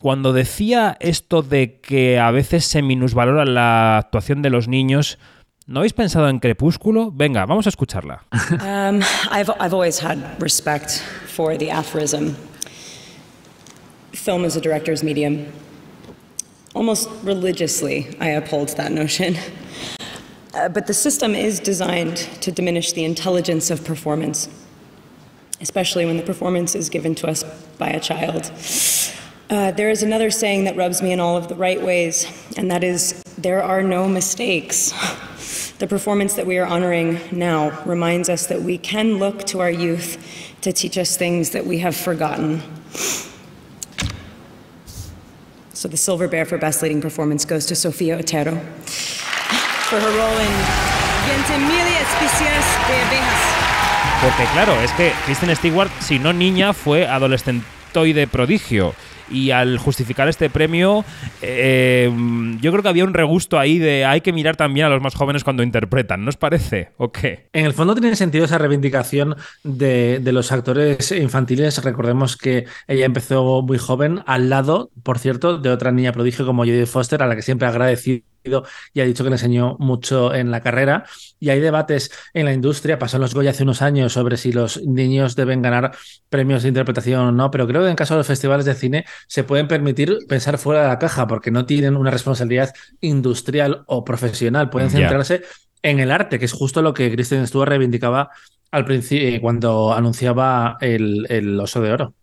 cuando 0.03 0.33
decía 0.33 0.97
esto 1.01 1.43
de 1.43 1.81
que 1.81 2.19
a 2.19 2.33
veces 2.33 2.65
se 2.65 2.83
minusvalora 2.83 3.45
la 3.45 3.99
actuación 3.99 4.43
de 4.43 4.51
los 4.51 4.67
niños. 4.67 5.19
¿No 5.67 5.81
habéis 5.81 5.93
pensado 5.93 6.29
en 6.29 6.39
Crepúsculo? 6.39 7.11
Venga, 7.13 7.47
vamos 7.47 7.67
a 7.67 7.69
escucharla. 7.69 8.25
Um, 8.61 9.03
I've, 9.31 9.51
I've 9.61 9.73
always 9.73 9.99
had 9.99 10.19
respect 10.41 11.01
for 11.27 11.57
the 11.57 11.71
aphorism 11.71 12.37
film 14.23 14.45
is 14.45 14.55
a 14.55 14.61
director's 14.61 15.03
medium. 15.03 15.53
Almost 16.75 17.09
religiously, 17.25 18.17
I 18.21 18.29
uphold 18.29 18.69
that 18.77 18.93
notion. 18.93 19.37
Uh, 20.55 20.69
but 20.69 20.87
the 20.87 20.95
system 20.95 21.35
is 21.35 21.59
designed 21.59 22.19
to 22.41 22.53
diminish 22.53 22.93
the 22.93 23.05
intelligence 23.05 23.69
of 23.71 23.85
performance, 23.85 24.49
especially 25.61 26.07
when 26.07 26.19
the 26.19 26.23
performance 26.23 26.77
is 26.77 26.89
given 26.89 27.15
to 27.17 27.27
us 27.27 27.43
by 27.79 27.89
a 27.89 27.99
child. 27.99 28.53
Uh, 29.53 29.71
there 29.71 29.91
is 29.91 30.03
another 30.03 30.31
saying 30.31 30.65
that 30.65 30.75
rubs 30.77 31.03
me 31.03 31.13
in 31.13 31.21
all 31.21 31.37
of 31.37 31.49
the 31.49 31.55
right 31.55 31.83
ways, 31.83 32.25
and 32.57 32.71
that 32.71 32.83
is 32.83 33.23
there 33.37 33.63
are 33.63 33.83
no 33.83 34.09
mistakes. 34.09 34.95
The 35.79 35.89
performance 35.89 36.35
that 36.35 36.47
we 36.47 36.59
are 36.59 36.67
honoring 36.67 37.19
now 37.33 37.83
reminds 37.85 38.29
us 38.29 38.47
that 38.47 38.63
we 38.63 38.79
can 38.79 39.19
look 39.19 39.43
to 39.47 39.59
our 39.59 39.71
youth 39.71 40.17
to 40.61 40.73
teach 40.73 40.97
us 40.97 41.17
things 41.17 41.51
that 41.51 41.67
we 41.67 41.79
have 41.81 41.97
forgotten. 41.97 42.63
So 45.75 45.89
the 45.89 45.97
Silver 45.97 46.29
Bear 46.29 46.45
for 46.45 46.57
Best 46.57 46.83
Leading 46.85 47.01
Performance 47.01 47.45
goes 47.45 47.67
to 47.67 47.75
Sofia 47.75 48.17
Otero 48.17 48.53
for 49.91 49.99
her 49.99 50.13
role 50.17 50.39
in 50.39 50.53
Ventimiglia 51.27 51.99
Especies 51.99 52.67
de 52.87 52.95
Abejas. 53.03 53.43
Porque 54.23 54.47
claro, 54.53 54.81
es 54.85 54.93
que 54.93 55.13
Kristen 55.25 55.55
Stewart, 55.57 55.91
si 56.01 56.21
no 56.21 56.33
niña, 56.33 56.75
fue 56.75 57.09
adolescentoide 57.09 58.29
prodigio. 58.29 58.95
Y 59.31 59.51
al 59.51 59.79
justificar 59.79 60.29
este 60.29 60.51
premio, 60.51 61.05
eh, 61.41 62.11
yo 62.61 62.71
creo 62.71 62.83
que 62.83 62.89
había 62.89 63.05
un 63.05 63.15
regusto 63.15 63.59
ahí 63.59 63.79
de 63.79 64.05
hay 64.05 64.21
que 64.21 64.33
mirar 64.33 64.57
también 64.57 64.87
a 64.87 64.89
los 64.89 65.03
más 65.03 65.15
jóvenes 65.15 65.45
cuando 65.45 65.63
interpretan, 65.63 66.25
¿no 66.25 66.29
os 66.29 66.37
parece? 66.37 66.91
¿O 66.97 67.13
qué? 67.13 67.49
En 67.53 67.67
el 67.67 67.73
fondo 67.73 67.95
tiene 67.95 68.17
sentido 68.17 68.45
esa 68.45 68.59
reivindicación 68.59 69.37
de, 69.63 70.19
de 70.21 70.33
los 70.33 70.53
actores 70.53 71.13
infantiles. 71.13 71.83
Recordemos 71.83 72.37
que 72.37 72.67
ella 72.87 73.05
empezó 73.05 73.63
muy 73.63 73.79
joven, 73.79 74.23
al 74.27 74.49
lado, 74.51 74.91
por 75.03 75.19
cierto, 75.19 75.59
de 75.59 75.71
otra 75.71 75.93
niña 75.93 76.13
prodigio 76.13 76.47
como 76.47 76.63
Jodie 76.63 76.87
Foster, 76.87 77.23
a 77.23 77.27
la 77.27 77.37
que 77.37 77.43
siempre 77.43 77.67
ha 77.67 77.71
agradecido 77.71 78.23
y 78.93 79.01
ha 79.01 79.05
dicho 79.05 79.25
que 79.25 79.31
le 79.31 79.37
enseñó 79.37 79.77
mucho 79.79 80.35
en 80.35 80.51
la 80.51 80.61
carrera. 80.61 81.05
Y 81.39 81.51
hay 81.51 81.61
debates 81.61 82.11
en 82.35 82.45
la 82.45 82.53
industria, 82.53 82.99
pasó 82.99 83.17
en 83.17 83.23
los 83.23 83.35
Goya 83.35 83.51
hace 83.51 83.63
unos 83.63 83.83
años 83.83 84.13
sobre 84.13 84.37
si 84.37 84.53
los 84.53 84.83
niños 84.83 85.37
deben 85.37 85.63
ganar 85.63 85.93
premios 86.29 86.63
de 86.63 86.69
interpretación 86.69 87.21
o 87.21 87.33
no, 87.33 87.51
pero 87.51 87.67
creo 87.67 87.83
que 87.83 87.91
en 87.91 87.97
caso 87.97 88.15
de 88.15 88.19
los 88.19 88.27
festivales 88.27 88.67
de 88.67 88.75
cine 88.75 89.05
se 89.27 89.45
pueden 89.45 89.69
permitir 89.69 90.19
pensar 90.29 90.59
fuera 90.59 90.83
de 90.83 90.89
la 90.89 90.99
caja 90.99 91.27
porque 91.27 91.51
no 91.51 91.67
tienen 91.67 91.97
una 91.97 92.11
responsabilidad 92.11 92.75
industrial 93.01 93.85
o 93.87 94.05
profesional, 94.05 94.71
pueden 94.71 94.91
centrarse 94.91 95.43
en 95.83 96.01
el 96.01 96.11
arte, 96.11 96.39
que 96.39 96.45
es 96.45 96.53
justo 96.53 96.83
lo 96.83 96.95
que 96.95 97.11
Kristen 97.11 97.47
Stewart 97.47 97.69
reivindicaba 97.69 98.31
al 98.71 98.85
principio 98.85 99.29
eh, 99.29 99.41
cuando 99.41 99.93
anunciaba 99.93 100.77
el, 100.81 101.27
el 101.29 101.59
Oso 101.61 101.81
de 101.81 101.93
Oro. 101.93 102.15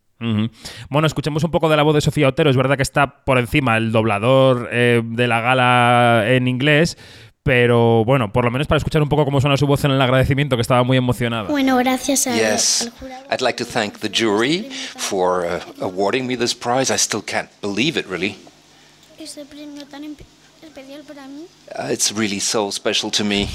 Bueno, 0.89 1.07
escuchemos 1.07 1.45
un 1.45 1.51
poco 1.51 1.69
de 1.69 1.77
la 1.77 1.83
voz 1.83 1.95
de 1.95 2.01
Sofía 2.01 2.27
Otero. 2.27 2.49
Es 2.49 2.57
verdad 2.57 2.75
que 2.75 2.83
está 2.83 3.23
por 3.23 3.37
encima 3.37 3.77
el 3.77 3.93
doblador 3.93 4.67
eh, 4.71 5.01
de 5.03 5.27
la 5.27 5.39
gala 5.39 6.23
en 6.27 6.49
inglés, 6.49 6.97
pero 7.43 8.03
bueno, 8.05 8.31
por 8.31 8.45
lo 8.45 8.51
menos 8.51 8.67
para 8.67 8.77
escuchar 8.77 9.01
un 9.01 9.09
poco 9.09 9.25
cómo 9.25 9.41
suena 9.41 9.57
su 9.57 9.65
voz 9.65 9.83
en 9.83 9.91
el 9.91 10.01
agradecimiento, 10.01 10.55
que 10.55 10.61
estaba 10.61 10.83
muy 10.83 10.97
emocionada. 10.97 11.49
Bueno, 11.49 11.77
gracias 11.77 12.27
a 12.27 12.35
yes. 12.35 12.81
al 12.81 12.91
jurado. 12.91 13.25
I'd 13.31 13.41
like 13.41 13.63
to 13.63 13.65
thank 13.65 13.99
the 13.99 14.09
jury 14.09 14.69
for 14.97 15.45
uh, 15.45 15.59
awarding 15.81 16.27
me 16.27 16.37
this 16.37 16.53
prize. 16.53 16.93
I 16.93 16.97
still 16.97 17.23
can't 17.23 17.49
believe 17.61 17.99
it, 17.99 18.05
really. 18.07 18.37
Este 19.17 19.45
premio 19.45 19.85
tan 19.85 20.03
especial 20.61 21.01
para 21.03 21.27
mí. 21.27 21.45
Uh, 21.77 21.91
it's 21.91 22.11
really 22.11 22.39
so 22.39 22.71
special 22.71 23.11
to 23.11 23.23
me. 23.23 23.47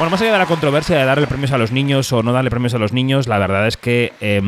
Bueno, 0.00 0.12
más 0.12 0.22
allá 0.22 0.32
de 0.32 0.38
la 0.38 0.46
controversia 0.46 0.96
de 0.96 1.04
darle 1.04 1.26
premios 1.26 1.52
a 1.52 1.58
los 1.58 1.72
niños 1.72 2.10
o 2.14 2.22
no 2.22 2.32
darle 2.32 2.48
premios 2.48 2.72
a 2.72 2.78
los 2.78 2.94
niños, 2.94 3.28
la 3.28 3.36
verdad 3.36 3.66
es 3.66 3.76
que 3.76 4.14
eh, 4.22 4.40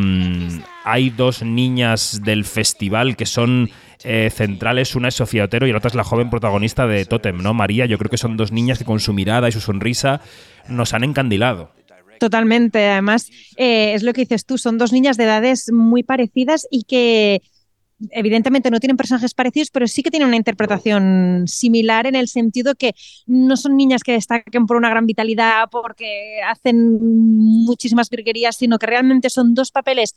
hay 0.82 1.10
dos 1.10 1.42
niñas 1.42 2.22
del 2.24 2.46
festival 2.46 3.16
que 3.16 3.26
son 3.26 3.70
eh, 4.04 4.30
centrales. 4.30 4.94
Una 4.94 5.08
es 5.08 5.14
Sofía 5.14 5.44
Otero 5.44 5.66
y 5.66 5.72
la 5.72 5.78
otra 5.78 5.88
es 5.88 5.94
la 5.94 6.04
joven 6.04 6.30
protagonista 6.30 6.86
de 6.86 7.04
Totem, 7.04 7.42
¿no? 7.42 7.54
María, 7.54 7.86
yo 7.86 7.98
creo 7.98 8.10
que 8.10 8.18
son 8.18 8.36
dos 8.36 8.52
niñas 8.52 8.78
que 8.78 8.84
con 8.84 9.00
su 9.00 9.12
mirada 9.12 9.48
y 9.48 9.52
su 9.52 9.60
sonrisa 9.60 10.20
nos 10.68 10.94
han 10.94 11.04
encandilado. 11.04 11.70
Totalmente. 12.18 12.88
Además, 12.88 13.30
eh, 13.56 13.94
es 13.94 14.02
lo 14.02 14.12
que 14.12 14.22
dices 14.22 14.46
tú, 14.46 14.58
son 14.58 14.78
dos 14.78 14.92
niñas 14.92 15.16
de 15.16 15.24
edades 15.24 15.72
muy 15.72 16.02
parecidas 16.02 16.66
y 16.70 16.84
que 16.84 17.42
evidentemente 18.10 18.70
no 18.70 18.80
tienen 18.80 18.96
personajes 18.96 19.34
parecidos, 19.34 19.70
pero 19.70 19.86
sí 19.86 20.02
que 20.02 20.10
tienen 20.10 20.28
una 20.28 20.36
interpretación 20.36 21.44
similar 21.46 22.06
en 22.06 22.14
el 22.14 22.28
sentido 22.28 22.74
que 22.74 22.94
no 23.26 23.56
son 23.56 23.76
niñas 23.76 24.02
que 24.02 24.12
destaquen 24.12 24.66
por 24.66 24.76
una 24.76 24.90
gran 24.90 25.06
vitalidad, 25.06 25.68
porque 25.70 26.40
hacen 26.46 26.98
muchísimas 27.00 28.10
virguerías, 28.10 28.56
sino 28.56 28.78
que 28.78 28.86
realmente 28.86 29.30
son 29.30 29.54
dos 29.54 29.70
papeles 29.70 30.16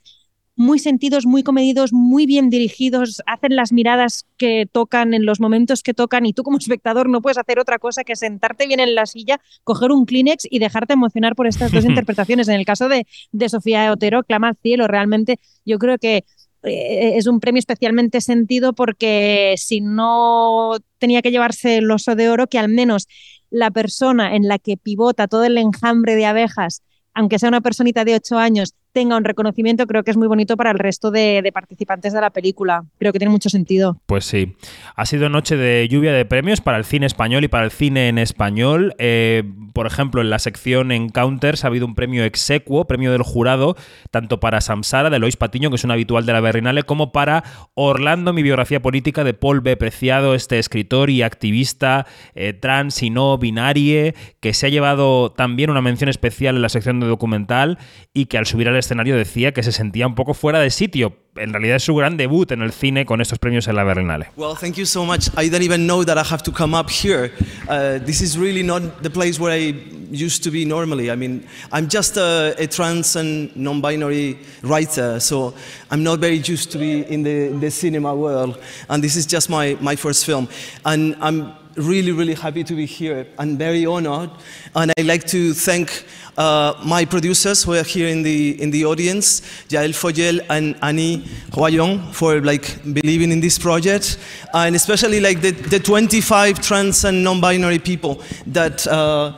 muy 0.56 0.80
sentidos, 0.80 1.26
muy 1.26 1.44
comedidos, 1.44 1.92
muy 1.92 2.26
bien 2.26 2.50
dirigidos, 2.50 3.22
hacen 3.26 3.56
las 3.56 3.74
miradas 3.74 4.26
que 4.38 4.68
tocan 4.72 5.14
en 5.14 5.26
los 5.26 5.40
momentos 5.40 5.84
que 5.84 5.94
tocan 5.94 6.26
y 6.26 6.34
tú 6.34 6.44
como 6.44 6.58
espectador 6.60 7.10
no 7.10 7.22
puedes 7.22 7.38
hacer 7.38 7.60
otra 7.60 7.80
cosa 7.80 8.04
que 8.04 8.16
sentarte 8.16 8.68
bien 8.68 8.80
en 8.80 8.96
la 8.96 9.06
silla, 9.06 9.40
coger 9.64 9.92
un 9.92 10.06
Kleenex 10.06 10.48
y 10.50 10.60
dejarte 10.60 10.94
emocionar 10.94 11.36
por 11.36 11.48
estas 11.48 11.72
dos 11.72 11.86
interpretaciones. 11.86 12.48
En 12.48 12.56
el 12.56 12.66
caso 12.66 12.90
de, 12.90 13.06
de 13.32 13.50
Sofía 13.50 13.92
Otero, 13.92 14.24
clama 14.24 14.50
al 14.50 14.58
cielo, 14.62 14.88
realmente 14.88 15.40
yo 15.66 15.78
creo 15.78 15.98
que 15.98 16.24
eh, 16.64 17.18
es 17.18 17.28
un 17.28 17.40
premio 17.40 17.60
especialmente 17.60 18.22
sentido 18.22 18.74
porque 18.74 19.56
si 19.58 19.82
no 19.82 20.78
tenía 20.98 21.22
que 21.22 21.32
llevarse 21.32 21.78
el 21.78 21.92
oso 21.92 22.16
de 22.16 22.30
oro, 22.30 22.48
que 22.48 22.60
al 22.60 22.70
menos 22.70 23.08
la 23.52 23.72
persona 23.72 24.36
en 24.36 24.48
la 24.48 24.58
que 24.58 24.78
pivota 24.78 25.28
todo 25.28 25.44
el 25.44 25.58
enjambre 25.58 26.16
de 26.16 26.26
abejas, 26.26 26.82
aunque 27.14 27.40
sea 27.40 27.50
una 27.50 27.62
personita 27.62 28.04
de 28.04 28.16
ocho 28.16 28.38
años, 28.38 28.74
tenga 28.96 29.18
un 29.18 29.26
reconocimiento, 29.26 29.88
creo 29.88 30.04
que 30.04 30.12
es 30.12 30.16
muy 30.16 30.30
bonito 30.30 30.56
para 30.56 30.72
el 30.72 30.80
resto 30.80 31.12
de, 31.12 31.52
participantes 31.54 32.14
de 32.14 32.22
la 32.22 32.30
película. 32.30 32.86
Creo 32.98 33.12
que 33.12 33.20
tiene 33.20 33.30
mucho 33.30 33.50
sentido. 33.50 34.00
Pues 34.06 34.24
sí. 34.24 34.56
Ha 34.96 35.06
sido 35.06 35.28
noche 35.28 35.58
de 35.58 35.86
lluvia 35.90 36.14
de 36.14 36.24
premios 36.24 36.62
para 36.62 36.78
el 36.78 36.86
cine 36.86 37.06
español 37.06 37.44
y 37.44 37.50
para 37.50 37.66
el 37.66 37.72
cine 37.72 38.08
en 38.08 38.18
español. 38.18 38.96
Eh, 38.98 39.44
por 39.74 39.86
ejemplo, 39.86 40.22
en 40.22 40.30
la 40.30 40.40
sección 40.40 40.94
Encounters 40.94 41.66
ha 41.66 41.68
habido 41.68 41.86
un 41.86 41.94
premio 41.94 42.24
exequo, 42.24 42.86
premio 42.88 43.12
del 43.12 43.22
jurado, 43.22 43.76
tanto 44.12 44.40
para 44.40 44.62
Samsara 44.62 45.10
de 45.10 45.20
Lois 45.20 45.36
Patiño, 45.36 45.70
que 45.70 45.76
es 45.76 45.84
un 45.84 45.92
habitual 45.92 46.26
de 46.26 46.32
la 46.32 46.40
Berrinale, 46.40 46.84
como 46.84 47.12
para 47.12 47.44
Orlando, 47.74 48.32
mi 48.32 48.44
biografía 48.44 48.82
política 48.82 49.26
de 49.26 49.34
Paul 49.34 49.60
B. 49.60 49.76
Preciado, 49.76 50.36
este 50.36 50.58
escritor 50.58 51.10
y 51.10 51.22
activista 51.22 52.08
eh, 52.34 52.54
trans 52.54 53.04
y 53.04 53.10
no 53.10 53.38
binarie, 53.38 54.16
que 54.40 54.54
se 54.54 54.68
ha 54.68 54.70
llevado 54.70 55.34
también 55.34 55.70
una 55.70 55.82
mención 55.82 56.10
especial 56.10 56.56
en 56.56 56.62
la 56.62 56.70
sección 56.70 57.02
de 57.02 57.08
documental 57.08 57.78
y 58.14 58.28
que 58.28 58.38
al 58.38 58.46
subir 58.46 58.70
al 58.70 58.85
escenario 58.86 59.16
decía 59.16 59.52
que 59.52 59.64
se 59.64 59.72
sentía 59.72 60.08
un 60.08 60.16
poco 60.16 60.34
fuera 60.34 60.60
de 60.60 60.70
sitio. 60.70 61.18
En 61.36 61.52
realidad 61.52 61.76
es 61.76 61.84
su 61.84 61.94
gran 61.94 62.16
debut 62.16 62.52
en 62.52 62.62
el 62.62 62.72
cine 62.72 63.06
con 63.06 63.20
estos 63.20 63.40
premios 63.40 63.68
en 63.68 63.76
la 63.76 63.84
Berlinale. 63.84 64.28
Well, 64.38 64.56
thank 64.56 64.76
you 64.76 64.86
so 64.86 65.04
much. 65.04 65.28
I 65.38 65.50
don't 65.50 65.64
even 65.64 65.86
know 65.86 66.06
that 66.06 66.18
I 66.18 66.24
have 66.24 66.44
to 66.44 66.52
come 66.52 66.74
up 66.78 66.90
here. 66.90 67.32
Uh, 67.68 68.00
this 68.06 68.22
is 68.22 68.38
really 68.38 68.64
not 68.64 68.82
the 69.02 69.10
place 69.10 69.38
where 69.38 69.52
I 69.52 69.76
used 70.12 70.44
to 70.44 70.52
be 70.52 70.66
normally. 70.66 71.12
I 71.12 71.16
mean, 71.16 71.46
I'm 71.74 71.90
just 71.90 72.16
a, 72.16 72.56
a 72.58 72.68
trans 72.68 73.18
and 73.18 73.54
non-binary 73.56 74.38
writer, 74.64 75.20
so 75.20 75.54
I'm 75.92 76.04
not 76.04 76.20
very 76.20 76.38
used 76.38 76.72
to 76.72 76.78
be 76.78 77.02
in 77.02 77.24
the, 77.24 77.48
in 77.48 77.60
the 77.60 77.70
cinema 77.70 78.16
world. 78.16 78.58
And 78.88 79.04
this 79.04 79.18
is 79.18 79.26
just 79.26 79.50
my, 79.50 79.78
my 79.82 79.98
first 79.98 80.26
film. 80.26 80.48
And 80.86 81.18
I'm 81.20 81.54
really, 81.76 82.12
really 82.12 82.34
happy 82.34 82.64
to 82.64 82.74
be 82.74 82.86
here 82.86 83.28
and 83.38 83.58
very 83.58 83.86
honored. 83.86 84.30
And 84.76 84.92
I'd 84.98 85.06
like 85.06 85.26
to 85.28 85.54
thank 85.54 86.06
uh, 86.38 86.74
my 86.84 87.06
producers 87.06 87.64
who 87.64 87.74
are 87.74 87.84
here 87.84 88.08
in 88.08 88.24
the 88.24 88.62
in 88.62 88.72
the 88.72 88.86
audience, 88.86 89.42
Jael 89.70 89.90
Foyel 89.90 90.46
and 90.50 90.76
Annie 90.82 91.20
Huayong, 91.52 92.14
for 92.14 92.42
like 92.42 92.82
believing 92.94 93.32
in 93.32 93.40
this 93.40 93.58
project, 93.58 94.18
and 94.54 94.76
especially 94.76 95.20
like 95.20 95.42
the, 95.42 95.52
the 95.52 95.80
25 95.80 96.60
trans 96.62 97.06
and 97.06 97.24
non-binary 97.24 97.80
people 97.80 98.22
that. 98.48 98.86
Uh, 98.88 99.38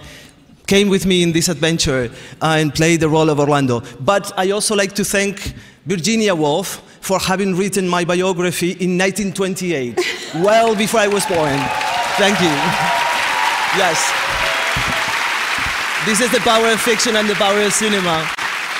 came 0.67 0.89
with 0.89 1.05
me 1.05 1.23
in 1.23 1.31
this 1.31 1.47
adventure 1.47 2.11
and 2.41 2.75
played 2.75 2.99
the 2.99 3.07
role 3.07 3.29
of 3.29 3.39
Orlando. 3.39 3.81
But 4.01 4.33
I 4.37 4.51
also 4.51 4.75
like 4.75 4.91
to 4.95 5.05
thank 5.05 5.53
Virginia 5.85 6.35
Woolf 6.35 6.81
for 6.99 7.19
having 7.19 7.55
written 7.55 7.87
my 7.87 8.03
biography 8.03 8.71
in 8.71 8.97
1928, 8.97 9.97
well 10.43 10.75
before 10.75 10.99
I 10.99 11.07
was 11.07 11.25
born. 11.25 11.96
Thank 12.17 12.41
you. 12.41 12.49
Yes. 13.77 14.11
This 16.05 16.19
is 16.19 16.31
the 16.31 16.39
power 16.39 16.67
of 16.69 16.81
fiction 16.81 17.15
and 17.15 17.29
the 17.29 17.35
power 17.35 17.61
of 17.61 17.73
cinema. 17.73 18.36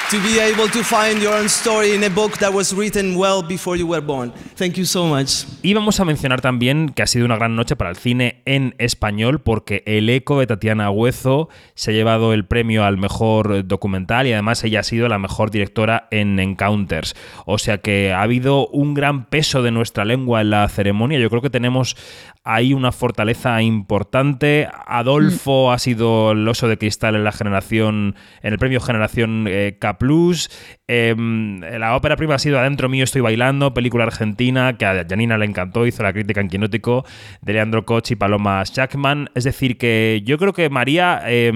To 0.10 0.16
be 0.22 0.40
able 0.40 0.72
to 0.72 0.86
find 0.86 1.22
your 1.22 1.34
own 1.34 1.50
story 1.50 1.94
in 1.94 2.02
a 2.06 2.10
book 2.10 2.38
that 2.38 2.54
was 2.54 2.74
written 2.74 3.18
well 3.18 3.44
before 3.46 3.78
you 3.78 3.86
were 3.86 4.02
born. 4.02 4.32
Thank 4.56 4.76
you 4.76 4.86
so 4.86 5.06
much. 5.06 5.46
Y 5.62 5.74
vamos 5.74 6.00
a 6.00 6.06
mencionar 6.06 6.40
también 6.40 6.88
que 6.96 7.04
ha 7.04 7.08
sido 7.08 7.26
una 7.26 7.36
gran 7.36 7.58
noche 7.58 7.76
para 7.76 7.90
el 7.90 7.98
cine 7.98 8.42
en 8.46 8.74
español 8.78 9.42
porque 9.42 9.84
El 9.86 10.10
Eco 10.10 10.40
de 10.40 10.48
Tatiana 10.48 10.90
Huezo 10.92 11.50
se 11.76 11.92
ha 11.92 11.94
llevado 11.94 12.32
el 12.32 12.46
premio 12.46 12.86
al 12.86 12.96
mejor 12.96 13.68
documental 13.68 14.28
y 14.28 14.32
además 14.32 14.64
ella 14.64 14.80
ha 14.80 14.84
sido 14.84 15.10
la 15.10 15.20
mejor 15.20 15.52
directora 15.52 16.08
en 16.10 16.40
Encounters. 16.40 17.14
O 17.46 17.58
sea 17.58 17.80
que 17.80 18.14
ha 18.14 18.22
habido 18.22 18.70
un 18.70 18.94
gran 18.94 19.26
peso 19.26 19.62
de 19.62 19.72
nuestra 19.72 20.06
lengua 20.06 20.40
en 20.40 20.52
la 20.52 20.70
ceremonia. 20.70 21.20
Yo 21.20 21.30
creo 21.30 21.42
que 21.42 21.50
tenemos 21.50 21.98
ahí 22.46 22.74
una 22.74 22.94
fortaleza 22.94 23.62
importante. 23.62 24.70
Adolfo 24.86 25.68
mm. 25.68 25.74
ha 25.74 25.80
sido 25.80 26.32
el 26.32 26.48
oso 26.48 26.70
de 26.70 26.78
cristal 26.78 27.16
en 27.16 27.26
la 27.26 27.34
generación, 27.34 28.16
en 28.42 28.54
el 28.54 28.58
premio 28.58 28.80
Generación 28.80 29.48
eh, 29.50 29.76
Plus. 29.98 30.50
Eh, 30.88 31.14
la 31.18 31.96
ópera 31.96 32.16
prima 32.16 32.36
ha 32.36 32.40
sido 32.40 32.60
Adentro 32.60 32.88
mío 32.88 33.04
estoy 33.04 33.22
bailando, 33.22 33.74
película 33.74 34.06
argentina 34.06 34.78
que 34.78 34.86
a 34.86 35.06
Janina 35.08 35.38
le 35.38 35.46
encantó, 35.46 35.86
hizo 35.86 36.02
la 36.02 36.14
crítica 36.14 36.40
en 36.40 36.48
Quinótico 36.48 37.06
de 37.42 37.54
Leandro 37.54 37.86
Koch 37.86 38.12
y 38.12 38.16
Paloma 38.16 38.64
Shackman. 38.64 39.30
Es 39.36 39.44
decir, 39.44 39.78
que 39.78 40.22
yo 40.26 40.38
creo 40.38 40.54
que 40.54 40.70
María, 40.70 41.22
eh, 41.26 41.52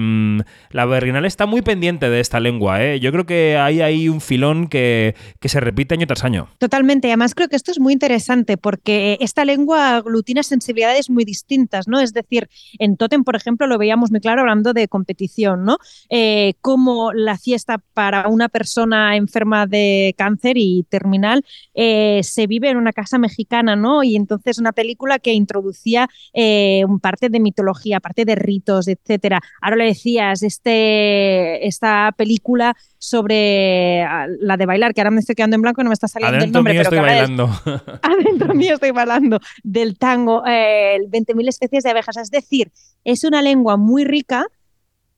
la 0.70 0.84
Berrinal 0.84 1.24
está 1.24 1.46
muy 1.46 1.62
pendiente 1.62 2.10
de 2.10 2.20
esta 2.20 2.40
lengua. 2.40 2.82
¿eh? 2.82 3.00
Yo 3.00 3.12
creo 3.12 3.26
que 3.26 3.56
hay 3.56 3.80
ahí 3.80 4.08
un 4.08 4.20
filón 4.20 4.68
que, 4.68 5.14
que 5.40 5.48
se 5.48 5.60
repite 5.60 5.94
año 5.94 6.06
tras 6.06 6.24
año. 6.24 6.48
Totalmente. 6.58 7.08
Además, 7.08 7.34
creo 7.34 7.48
que 7.48 7.56
esto 7.56 7.70
es 7.70 7.80
muy 7.80 7.92
interesante 7.92 8.56
porque 8.56 9.16
esta 9.20 9.44
lengua 9.44 9.96
aglutina 9.96 10.42
sensibilidades 10.42 11.10
muy 11.10 11.24
distintas, 11.24 11.88
¿no? 11.88 12.00
Es 12.00 12.12
decir, 12.12 12.48
en 12.78 12.96
Totem, 12.96 13.24
por 13.24 13.36
ejemplo, 13.36 13.66
lo 13.66 13.78
veíamos 13.78 14.10
muy 14.10 14.20
claro 14.20 14.42
hablando 14.42 14.72
de 14.72 14.88
competición, 14.88 15.64
¿no? 15.64 15.78
Eh, 16.10 16.54
como 16.60 17.12
la 17.12 17.38
fiesta 17.38 17.78
para 17.94 18.28
una 18.32 18.48
persona 18.48 19.16
enferma 19.16 19.66
de 19.66 20.14
cáncer 20.16 20.56
y 20.56 20.84
terminal 20.88 21.44
eh, 21.74 22.20
se 22.22 22.46
vive 22.46 22.70
en 22.70 22.76
una 22.76 22.92
casa 22.92 23.18
mexicana, 23.18 23.76
¿no? 23.76 24.02
Y 24.02 24.16
entonces 24.16 24.58
una 24.58 24.72
película 24.72 25.18
que 25.18 25.32
introducía 25.32 26.08
eh, 26.32 26.84
un 26.88 27.00
parte 27.00 27.28
de 27.28 27.40
mitología, 27.40 28.00
parte 28.00 28.24
de 28.24 28.34
ritos, 28.34 28.88
etcétera. 28.88 29.40
Ahora 29.60 29.76
le 29.76 29.84
decías, 29.86 30.42
este, 30.42 31.66
esta 31.66 32.12
película 32.16 32.74
sobre 32.98 34.02
ah, 34.02 34.26
la 34.40 34.56
de 34.56 34.66
bailar, 34.66 34.94
que 34.94 35.00
ahora 35.00 35.10
me 35.10 35.20
estoy 35.20 35.34
quedando 35.34 35.56
en 35.56 35.62
blanco 35.62 35.80
y 35.80 35.84
no 35.84 35.90
me 35.90 35.94
está 35.94 36.08
saliendo 36.08 36.36
el 36.36 36.42
Adentro 36.42 36.58
nombre, 36.58 36.74
mío 36.74 36.82
pero 36.84 36.96
estoy 36.96 37.10
es- 37.10 37.18
bailando. 37.18 37.98
adentro 38.02 38.54
mío 38.54 38.74
estoy 38.74 38.90
bailando 38.92 39.40
del 39.62 39.98
tango, 39.98 40.46
eh, 40.46 40.96
el 40.96 41.10
20.000 41.10 41.48
especies 41.48 41.84
de 41.84 41.90
abejas. 41.90 42.16
Es 42.16 42.30
decir, 42.30 42.70
es 43.04 43.24
una 43.24 43.42
lengua 43.42 43.76
muy 43.76 44.04
rica, 44.04 44.46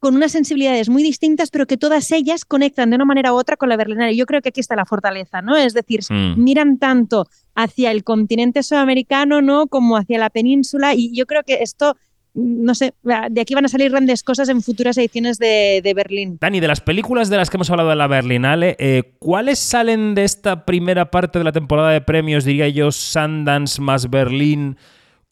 con 0.04 0.16
unas 0.16 0.32
sensibilidades 0.32 0.90
muy 0.90 1.02
distintas, 1.02 1.48
pero 1.50 1.66
que 1.66 1.78
todas 1.78 2.12
ellas 2.12 2.44
conectan 2.44 2.90
de 2.90 2.96
una 2.96 3.06
manera 3.06 3.32
u 3.32 3.36
otra 3.36 3.56
con 3.56 3.70
la 3.70 3.76
berlinale. 3.78 4.14
Yo 4.14 4.26
creo 4.26 4.42
que 4.42 4.50
aquí 4.50 4.60
está 4.60 4.76
la 4.76 4.84
fortaleza, 4.84 5.40
¿no? 5.40 5.56
Es 5.56 5.72
decir, 5.72 6.00
Mm. 6.10 6.44
miran 6.44 6.78
tanto 6.78 7.26
hacia 7.54 7.90
el 7.90 8.04
continente 8.04 8.62
sudamericano, 8.62 9.40
¿no? 9.40 9.66
Como 9.66 9.96
hacia 9.96 10.18
la 10.18 10.28
península, 10.28 10.92
y 10.94 11.10
yo 11.16 11.24
creo 11.24 11.42
que 11.42 11.62
esto, 11.62 11.96
no 12.34 12.74
sé, 12.74 12.92
de 13.30 13.40
aquí 13.40 13.54
van 13.54 13.64
a 13.64 13.68
salir 13.68 13.90
grandes 13.92 14.22
cosas 14.22 14.50
en 14.50 14.60
futuras 14.60 14.98
ediciones 14.98 15.38
de, 15.38 15.80
de 15.82 15.94
Berlín. 15.94 16.36
Dani, 16.38 16.60
de 16.60 16.68
las 16.68 16.82
películas 16.82 17.30
de 17.30 17.38
las 17.38 17.48
que 17.48 17.56
hemos 17.56 17.70
hablado 17.70 17.88
de 17.88 17.96
la 17.96 18.06
Berlinale, 18.06 18.76
eh, 18.78 19.14
¿cuáles 19.18 19.58
salen 19.58 20.14
de 20.14 20.24
esta 20.24 20.66
primera 20.66 21.10
parte 21.10 21.38
de 21.38 21.46
la 21.46 21.52
temporada 21.52 21.92
de 21.92 22.02
premios, 22.02 22.44
diría 22.44 22.68
yo, 22.68 22.92
Sundance 22.92 23.80
más 23.80 24.10
Berlín, 24.10 24.76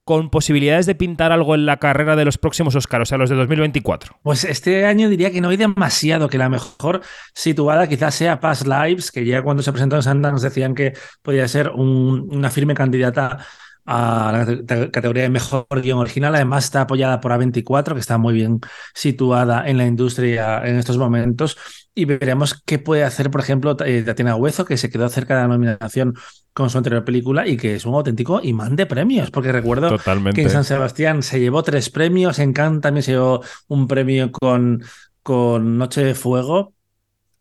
con 0.05 0.31
posibilidades 0.31 0.87
de 0.87 0.95
pintar 0.95 1.31
algo 1.31 1.55
en 1.55 1.65
la 1.65 1.77
carrera 1.77 2.17
de 2.17 2.25
los 2.25 2.37
próximos 2.39 2.75
Oscars, 2.75 3.03
o 3.03 3.07
sea, 3.07 3.19
los 3.19 3.31
de 3.31 3.37
2024? 3.37 4.19
Pues 4.23 4.45
este 4.45 4.85
año 4.87 5.09
diría 5.09 5.31
que 5.31 5.41
no 5.41 5.51
hay 5.51 5.57
demasiado, 5.57 6.29
que 6.29 6.39
la 6.39 6.49
mejor 6.49 7.03
situada 7.35 7.87
quizás 7.89 8.15
sea 8.15 8.41
Past 8.41 8.67
Lives, 8.67 9.13
que 9.13 9.25
ya 9.25 9.43
cuando 9.43 9.63
se 9.63 9.71
presentó 9.73 9.97
en 9.97 10.03
Sundance 10.03 10.45
decían 10.49 10.75
que 10.75 10.93
podía 11.23 11.47
ser 11.47 11.71
un- 11.71 12.29
una 12.35 12.51
firme 12.51 12.75
candidata 12.75 13.39
a 13.85 14.31
la 14.33 14.47
cate- 14.47 14.91
categoría 14.91 15.25
de 15.25 15.31
mejor 15.31 15.67
guion 15.83 15.99
original. 15.99 16.35
Además 16.35 16.65
está 16.65 16.83
apoyada 16.83 17.21
por 17.21 17.33
A24, 17.33 17.95
que 17.95 18.01
está 18.01 18.19
muy 18.19 18.35
bien 18.35 18.61
situada 18.95 19.69
en 19.69 19.79
la 19.79 19.87
industria 19.87 20.63
en 20.65 20.77
estos 20.77 20.99
momentos. 20.99 21.57
Y 21.95 22.07
veremos 22.07 22.63
qué 22.65 22.79
puede 22.79 23.05
hacer, 23.05 23.31
por 23.31 23.41
ejemplo, 23.43 23.77
eh, 23.85 24.03
Tatiana 24.03 24.35
Huezo, 24.37 24.65
que 24.65 24.77
se 24.79 24.89
quedó 24.89 25.09
cerca 25.11 25.35
de 25.37 25.43
la 25.43 25.49
nominación 25.49 26.15
con 26.55 26.71
su 26.71 26.79
anterior 26.79 27.05
película 27.05 27.47
y 27.47 27.57
que 27.57 27.75
es 27.75 27.85
un 27.85 27.95
auténtico 27.95 28.41
imán 28.43 28.77
de 28.77 28.87
premios, 28.87 29.31
porque 29.31 29.53
recuerdo 29.53 29.89
Totalmente. 29.91 30.37
que 30.37 30.43
en 30.47 30.51
San 30.51 30.65
Sebastián 30.65 31.23
se 31.23 31.39
llevó 31.41 31.63
tres 31.63 31.91
premios, 31.91 32.39
en 32.39 32.53
Cannes 32.53 32.81
también 32.81 33.03
se 33.03 33.13
llevó 33.13 33.43
un 33.69 33.87
premio 33.89 34.31
con, 34.33 34.83
con 35.23 35.77
Noche 35.79 36.03
de 36.05 36.15
Fuego. 36.15 36.75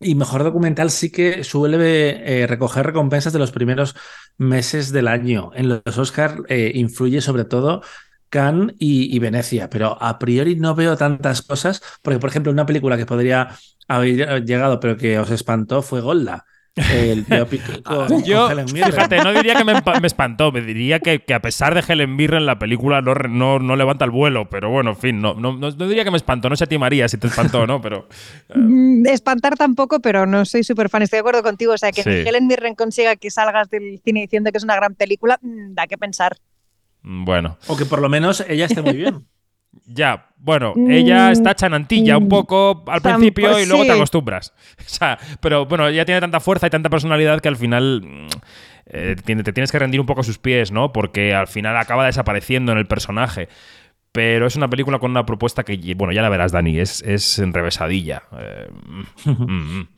Y 0.02 0.14
mejor 0.14 0.42
documental 0.44 0.90
sí 0.90 1.10
que 1.10 1.44
suele 1.44 2.42
eh, 2.42 2.46
recoger 2.46 2.86
recompensas 2.86 3.32
de 3.32 3.38
los 3.38 3.52
primeros 3.52 3.94
meses 4.38 4.92
del 4.92 5.08
año. 5.08 5.50
En 5.54 5.68
los 5.68 5.98
Oscars 5.98 6.36
influye 6.48 7.20
sobre 7.20 7.44
todo 7.44 7.82
Cannes 8.28 8.74
y, 8.78 9.14
y 9.14 9.18
Venecia, 9.18 9.68
pero 9.68 10.02
a 10.02 10.18
priori 10.18 10.56
no 10.56 10.74
veo 10.74 10.96
tantas 10.96 11.42
cosas, 11.42 11.82
porque 12.02 12.18
por 12.18 12.30
ejemplo 12.30 12.50
una 12.50 12.66
película 12.66 12.96
que 12.96 13.06
podría 13.06 13.50
haber 13.88 14.44
llegado 14.44 14.80
pero 14.80 14.96
que 14.96 15.18
os 15.18 15.30
espantó 15.30 15.82
fue 15.82 16.00
Golda. 16.00 16.46
El 16.74 17.22
biopic 17.24 17.82
con, 17.84 18.24
Yo, 18.24 18.44
con 18.44 18.52
Helen 18.52 18.66
Mirren. 18.72 18.92
fíjate, 18.92 19.22
no 19.22 19.32
diría 19.34 19.54
que 19.56 19.64
me, 19.64 19.74
me 20.00 20.06
espantó, 20.06 20.50
me 20.52 20.62
diría 20.62 21.00
que, 21.00 21.18
que 21.18 21.34
a 21.34 21.42
pesar 21.42 21.74
de 21.74 21.84
Helen 21.86 22.16
Mirren 22.16 22.46
la 22.46 22.58
película 22.58 23.02
no, 23.02 23.12
no, 23.14 23.58
no 23.58 23.76
levanta 23.76 24.06
el 24.06 24.10
vuelo, 24.10 24.48
pero 24.48 24.70
bueno, 24.70 24.90
en 24.90 24.96
fin, 24.96 25.20
no, 25.20 25.34
no, 25.34 25.52
no- 25.58 25.70
diría 25.70 26.02
que 26.04 26.10
me 26.10 26.16
espantó, 26.16 26.48
no 26.48 26.56
sé 26.56 26.64
a 26.64 26.66
ti 26.66 26.78
María 26.78 27.08
si 27.08 27.18
te 27.18 27.26
espantó 27.26 27.60
o 27.60 27.66
no, 27.66 27.80
pero 27.82 28.08
Mm, 28.54 29.06
Espantar 29.06 29.56
tampoco, 29.56 30.00
pero 30.00 30.24
no 30.26 30.44
soy 30.46 30.64
súper 30.64 30.88
fan. 30.88 31.02
Estoy 31.02 31.18
de 31.18 31.20
acuerdo 31.20 31.42
contigo. 31.42 31.72
O 31.74 31.78
sea, 31.78 31.92
que 31.92 32.02
Sí. 32.02 32.08
Helen 32.10 32.46
Mirren 32.46 32.74
consiga 32.74 33.16
que 33.16 33.30
salgas 33.30 33.68
del 33.68 34.00
cine 34.04 34.20
diciendo 34.22 34.50
que 34.50 34.58
es 34.58 34.64
una 34.64 34.76
gran 34.76 34.94
película, 34.94 35.38
mm, 35.42 35.74
da 35.74 35.86
que 35.86 35.98
pensar. 35.98 36.36
bueno. 37.02 37.58
O 37.66 37.76
que 37.76 37.84
por 37.84 38.00
lo 38.00 38.08
menos 38.08 38.44
ella 38.48 38.64
esté 38.66 38.80
muy 38.82 38.96
bien. 38.96 39.26
Ya, 39.86 40.26
bueno, 40.42 40.72
Mm, 40.74 40.90
ella 40.90 41.30
está 41.30 41.54
chanantilla 41.54 42.18
un 42.18 42.24
mm, 42.24 42.28
poco 42.28 42.84
al 42.88 43.00
principio 43.00 43.58
y 43.60 43.66
luego 43.66 43.84
te 43.84 43.92
acostumbras. 43.92 44.52
O 44.78 44.88
sea, 44.88 45.18
pero 45.40 45.66
bueno, 45.66 45.86
ella 45.86 46.04
tiene 46.04 46.20
tanta 46.20 46.40
fuerza 46.40 46.66
y 46.66 46.70
tanta 46.70 46.90
personalidad 46.90 47.40
que 47.40 47.48
al 47.48 47.56
final 47.56 48.02
mm, 48.02 48.28
eh, 48.86 49.16
te 49.24 49.52
tienes 49.52 49.70
que 49.70 49.78
rendir 49.78 50.00
un 50.00 50.06
poco 50.06 50.22
a 50.22 50.24
sus 50.24 50.38
pies, 50.38 50.72
¿no? 50.72 50.92
Porque 50.92 51.34
al 51.34 51.46
final 51.46 51.76
acaba 51.76 52.06
desapareciendo 52.06 52.72
en 52.72 52.78
el 52.78 52.86
personaje. 52.86 53.48
Pero 54.10 54.46
es 54.46 54.56
una 54.56 54.68
película 54.68 54.98
con 54.98 55.10
una 55.10 55.24
propuesta 55.24 55.62
que, 55.62 55.94
bueno, 55.96 56.12
ya 56.12 56.20
la 56.20 56.28
verás, 56.28 56.52
Dani, 56.52 56.78
es, 56.78 57.00
es 57.00 57.38
enrevesadilla. 57.38 58.24
Eh, 58.36 58.68
mm. 59.24 59.88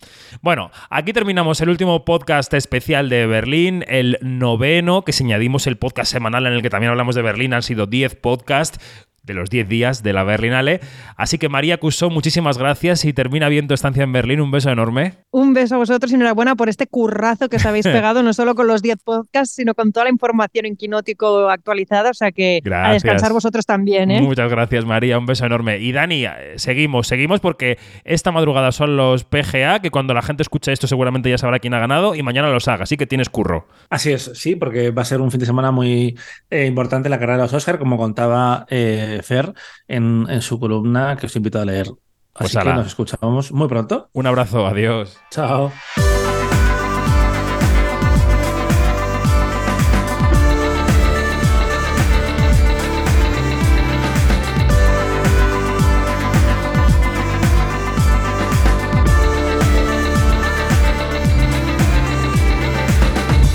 Bueno, 0.41 0.71
aquí 0.89 1.13
terminamos 1.13 1.61
el 1.63 1.69
último 1.69 2.05
podcast 2.05 2.55
especial 2.55 3.09
de 3.09 3.27
Berlín, 3.27 3.85
el 3.89 4.19
noveno, 4.21 5.03
que 5.03 5.13
si 5.13 5.25
añadimos 5.25 5.67
el 5.67 5.79
podcast 5.79 6.13
semanal 6.13 6.47
en 6.47 6.53
el 6.53 6.63
que 6.63 6.71
también 6.71 6.91
hablamos 6.93 7.17
de 7.17 7.23
Berlín, 7.23 7.55
han 7.55 7.65
sido 7.65 7.87
10 7.87 8.15
podcasts 8.15 8.79
de 9.25 9.35
los 9.35 9.51
10 9.51 9.69
días 9.69 10.03
de 10.03 10.13
la 10.13 10.23
Berlinale. 10.25 10.81
Así 11.17 11.39
que 11.39 11.49
María 11.49 11.79
Cusó, 11.79 12.11
muchísimas 12.11 12.59
gracias 12.59 13.05
y 13.05 13.13
termina 13.13 13.49
bien 13.49 13.69
tu 13.69 13.75
estancia 13.75 14.03
en 14.03 14.13
Berlín. 14.13 14.41
Un 14.41 14.51
beso 14.51 14.71
enorme. 14.71 15.15
Un 15.31 15.55
beso 15.55 15.77
a 15.77 15.79
vosotros 15.79 16.13
y 16.13 16.15
enhorabuena 16.15 16.55
por 16.57 16.69
este 16.69 16.87
currazo 16.87 17.49
que 17.49 17.57
os 17.57 17.67
habéis 17.67 17.87
pegado, 17.95 18.23
no 18.23 18.33
solo 18.33 18.55
con 18.55 18.67
los 18.67 18.83
10 18.83 18.99
podcasts, 19.03 19.55
sino 19.55 19.75
con 19.75 19.93
toda 19.93 20.05
la 20.05 20.11
información 20.11 20.67
en 20.67 20.77
Quinótico 20.77 21.49
actualizada. 21.49 22.11
O 22.11 22.15
sea 22.15 22.33
que 22.33 22.59
a 22.59 22.69
Gracias. 22.69 23.03
descansar 23.03 23.33
vosotros 23.33 23.67
también, 23.67 24.11
¿eh? 24.11 24.21
Muchas 24.21 24.51
gracias, 24.51 24.85
María. 24.85 25.19
Un 25.19 25.27
beso 25.27 25.47
enorme. 25.47 25.79
Y 25.79 25.93
Dani, 25.93 26.25
eh, 26.25 26.55
seguimos, 26.57 27.07
seguimos 27.07 27.41
porque 27.41 27.79
esta 28.05 28.33
madrugada 28.33 28.73
son 28.73 28.97
los 28.97 29.25
PGA, 29.25 29.81
que 29.81 29.91
cuando 29.91 30.15
la 30.15 30.23
gente 30.23 30.43
escuche 30.43 30.73
esto 30.73 30.87
seguramente 30.87 31.31
ya 31.31 31.39
sabrá 31.39 31.59
quién 31.59 31.75
ha 31.75 31.79
ganado 31.79 32.15
y 32.15 32.23
mañana 32.23 32.49
los 32.51 32.69
haga. 32.69 32.85
Así 32.85 32.97
que 32.97 33.07
tienes 33.07 33.29
curro. 33.29 33.67
Así 33.91 34.13
es, 34.13 34.31
sí, 34.35 34.57
porque 34.57 34.91
va 34.91 35.03
a 35.03 35.05
ser 35.05 35.21
un 35.21 35.31
fin 35.31 35.41
de 35.41 35.47
semana 35.47 35.71
muy 35.71 36.19
eh, 36.51 36.67
importante 36.67 37.09
la 37.09 37.19
carrera 37.19 37.39
de 37.39 37.43
los 37.45 37.53
Oscar, 37.53 37.79
como 37.79 37.97
contaba 37.97 38.67
eh, 38.71 39.14
Fer 39.23 39.53
en, 39.89 40.27
en 40.29 40.43
su 40.43 40.59
columna, 40.59 41.17
que 41.17 41.27
os 41.27 41.37
invito 41.37 41.61
a 41.61 41.65
leer. 41.65 41.87
Pues 42.33 42.57
Así 42.57 42.67
que 42.67 42.75
nos 42.75 42.87
escuchamos 42.89 43.53
muy 43.53 43.69
pronto. 43.69 44.11
Un 44.13 44.27
abrazo, 44.27 44.67
adiós. 44.67 45.17
Chao. 45.31 45.73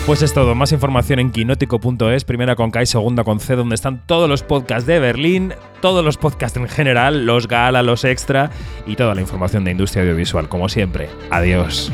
Pues 0.10 0.24
es 0.24 0.34
todo. 0.34 0.56
Más 0.56 0.72
información 0.72 1.20
en 1.20 1.30
quinótico.es, 1.30 2.24
primera 2.24 2.56
con 2.56 2.72
K 2.72 2.82
y 2.82 2.88
segunda 2.88 3.24
con 3.24 3.40
C, 3.40 3.56
donde 3.56 3.76
están 3.76 4.08
todos 4.08 4.28
los 4.28 4.42
podcasts 4.42 4.88
de 4.88 4.98
Berlín, 4.98 5.54
todos 5.82 6.04
los 6.04 6.18
podcasts 6.18 6.58
en 6.58 6.68
general, 6.68 7.28
los 7.28 7.48
gala, 7.48 7.84
los 7.84 8.04
extra 8.06 8.50
y 8.88 8.96
toda 8.96 9.14
la 9.14 9.22
información 9.22 9.66
de 9.66 9.70
industria 9.70 10.02
audiovisual, 10.02 10.50
como 10.50 10.68
siempre. 10.68 11.10
Adiós. 11.30 11.92